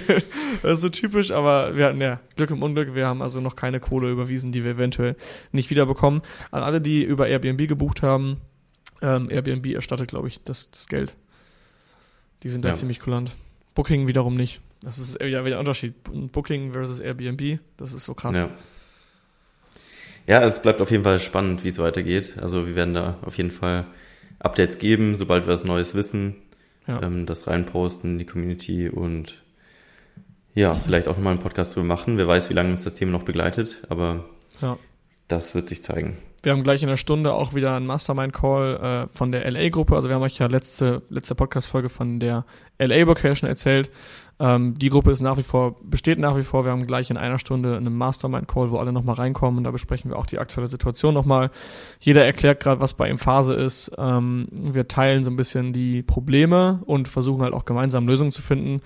[0.61, 2.95] Das ist so typisch, aber wir hatten ja Glück im Unglück.
[2.95, 5.15] Wir haben also noch keine Kohle überwiesen, die wir eventuell
[5.51, 6.21] nicht wiederbekommen.
[6.51, 8.37] An alle, die über Airbnb gebucht haben,
[9.01, 11.15] ähm, Airbnb erstattet, glaube ich, das, das Geld.
[12.43, 12.75] Die sind da ja.
[12.75, 13.31] ziemlich kulant.
[13.75, 14.61] Booking wiederum nicht.
[14.81, 15.93] Das ist ja wieder ein Unterschied.
[16.31, 18.35] Booking versus Airbnb, das ist so krass.
[18.35, 18.49] Ja.
[20.27, 22.37] ja, es bleibt auf jeden Fall spannend, wie es weitergeht.
[22.41, 23.85] Also wir werden da auf jeden Fall
[24.39, 26.37] Updates geben, sobald wir was Neues wissen.
[26.87, 27.01] Ja.
[27.01, 29.43] Ähm, das reinposten in die Community und
[30.53, 32.17] ja, vielleicht auch nochmal einen Podcast zu machen.
[32.17, 34.25] Wer weiß, wie lange uns das Thema noch begleitet, aber
[34.61, 34.77] ja.
[35.27, 36.17] Das wird sich zeigen.
[36.45, 39.95] Wir haben gleich in der Stunde auch wieder einen Mastermind-Call äh, von der LA-Gruppe.
[39.95, 42.45] Also wir haben euch ja letzte, letzte Podcast-Folge von der
[42.77, 43.89] LA-Vocation erzählt.
[44.39, 46.63] Ähm, die Gruppe ist nach wie vor, besteht nach wie vor.
[46.63, 49.57] Wir haben gleich in einer Stunde einen Mastermind-Call, wo alle nochmal reinkommen.
[49.57, 51.49] Und da besprechen wir auch die aktuelle Situation nochmal.
[51.99, 53.91] Jeder erklärt gerade, was bei ihm Phase ist.
[53.97, 58.43] Ähm, wir teilen so ein bisschen die Probleme und versuchen halt auch gemeinsam Lösungen zu
[58.43, 58.81] finden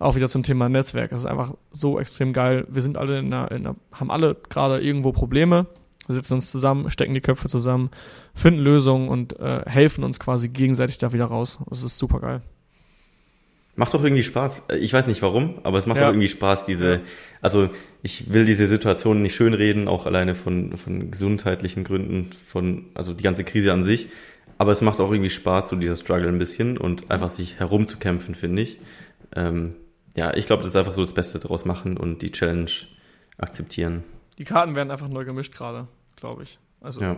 [0.00, 1.10] auch wieder zum Thema Netzwerk.
[1.10, 2.68] Das ist einfach so extrem geil.
[2.68, 5.66] Wir sind alle in einer, in einer haben alle gerade irgendwo Probleme
[6.08, 7.90] wir setzen uns zusammen, stecken die Köpfe zusammen,
[8.34, 11.58] finden Lösungen und äh, helfen uns quasi gegenseitig da wieder raus.
[11.68, 12.42] Das ist super geil.
[13.76, 14.62] Macht doch irgendwie Spaß.
[14.80, 16.06] Ich weiß nicht warum, aber es macht ja.
[16.06, 17.02] doch irgendwie Spaß, diese,
[17.40, 17.70] also
[18.02, 23.22] ich will diese Situation nicht schönreden, auch alleine von, von gesundheitlichen Gründen, von, also die
[23.22, 24.08] ganze Krise an sich.
[24.56, 28.34] Aber es macht auch irgendwie Spaß, so dieser Struggle ein bisschen und einfach sich herumzukämpfen,
[28.34, 28.78] finde ich.
[29.36, 29.76] Ähm,
[30.16, 32.70] ja, ich glaube, das ist einfach so das Beste daraus machen und die Challenge
[33.36, 34.02] akzeptieren.
[34.38, 35.86] Die Karten werden einfach neu gemischt gerade
[36.18, 36.58] glaube ich.
[36.80, 37.16] Also ja.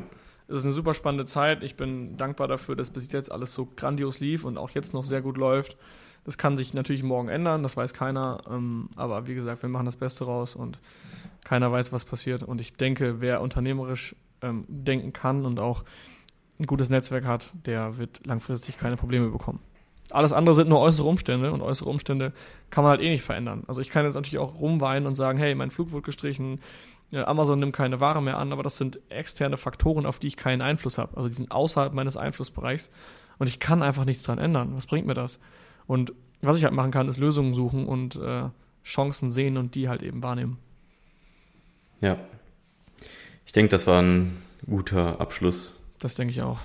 [0.49, 1.63] es ist eine super spannende Zeit.
[1.63, 5.05] Ich bin dankbar dafür, dass bis jetzt alles so grandios lief und auch jetzt noch
[5.05, 5.77] sehr gut läuft.
[6.25, 8.43] Das kann sich natürlich morgen ändern, das weiß keiner.
[8.49, 10.79] Ähm, aber wie gesagt, wir machen das Beste raus und
[11.45, 12.43] keiner weiß, was passiert.
[12.43, 15.85] Und ich denke, wer unternehmerisch ähm, denken kann und auch
[16.59, 19.61] ein gutes Netzwerk hat, der wird langfristig keine Probleme bekommen.
[20.11, 22.33] Alles andere sind nur äußere Umstände und äußere Umstände
[22.69, 23.63] kann man halt eh nicht verändern.
[23.69, 26.61] Also ich kann jetzt natürlich auch rumweinen und sagen, hey, mein Flug wurde gestrichen,
[27.13, 30.63] Amazon nimmt keine Ware mehr an, aber das sind externe Faktoren, auf die ich keinen
[30.63, 31.17] Einfluss habe.
[31.17, 32.91] Also die sind außerhalb meines Einflussbereichs
[33.39, 34.73] und ich kann einfach nichts dran ändern.
[34.77, 35.41] Was bringt mir das?
[35.87, 38.45] Und was ich halt machen kann, ist Lösungen suchen und äh,
[38.85, 40.59] Chancen sehen und die halt eben wahrnehmen.
[42.01, 42.17] Ja.
[43.45, 45.75] Ich denke, das war ein guter Abschluss.
[45.99, 46.61] Das denke ich auch.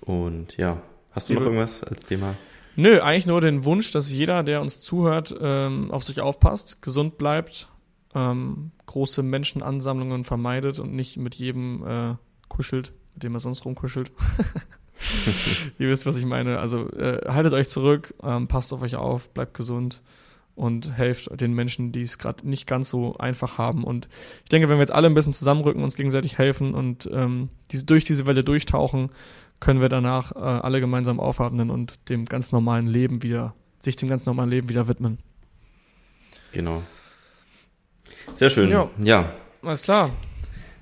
[0.00, 0.80] Und ja,
[1.12, 2.34] hast du noch irgendwas als Thema?
[2.76, 7.18] Nö, eigentlich nur den Wunsch, dass jeder, der uns zuhört, ähm, auf sich aufpasst, gesund
[7.18, 7.68] bleibt,
[8.14, 12.14] ähm, große Menschenansammlungen vermeidet und nicht mit jedem äh,
[12.48, 14.12] kuschelt, mit dem er sonst rumkuschelt.
[15.78, 16.58] Ihr wisst, was ich meine.
[16.60, 20.00] Also äh, haltet euch zurück, ähm, passt auf euch auf, bleibt gesund
[20.54, 23.82] und helft den Menschen, die es gerade nicht ganz so einfach haben.
[23.82, 24.08] Und
[24.44, 27.84] ich denke, wenn wir jetzt alle ein bisschen zusammenrücken, uns gegenseitig helfen und ähm, diese,
[27.86, 29.10] durch diese Welle durchtauchen,
[29.58, 34.08] können wir danach äh, alle gemeinsam aufatmen und dem ganz normalen Leben wieder, sich dem
[34.08, 35.18] ganz normalen Leben wieder widmen.
[36.52, 36.82] Genau.
[38.34, 38.70] Sehr schön.
[38.70, 38.90] Ja.
[39.02, 39.32] ja.
[39.62, 40.10] Alles klar.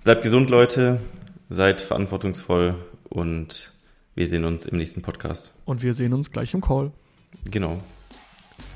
[0.04, 1.00] Bleibt gesund, Leute.
[1.48, 2.74] Seid verantwortungsvoll
[3.08, 3.72] und
[4.14, 5.52] wir sehen uns im nächsten Podcast.
[5.64, 6.92] Und wir sehen uns gleich im Call.
[7.50, 7.78] Genau.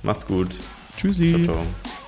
[0.02, 0.56] Macht's gut.
[0.96, 1.44] Tschüssli.
[1.44, 2.05] Ciao, ciao.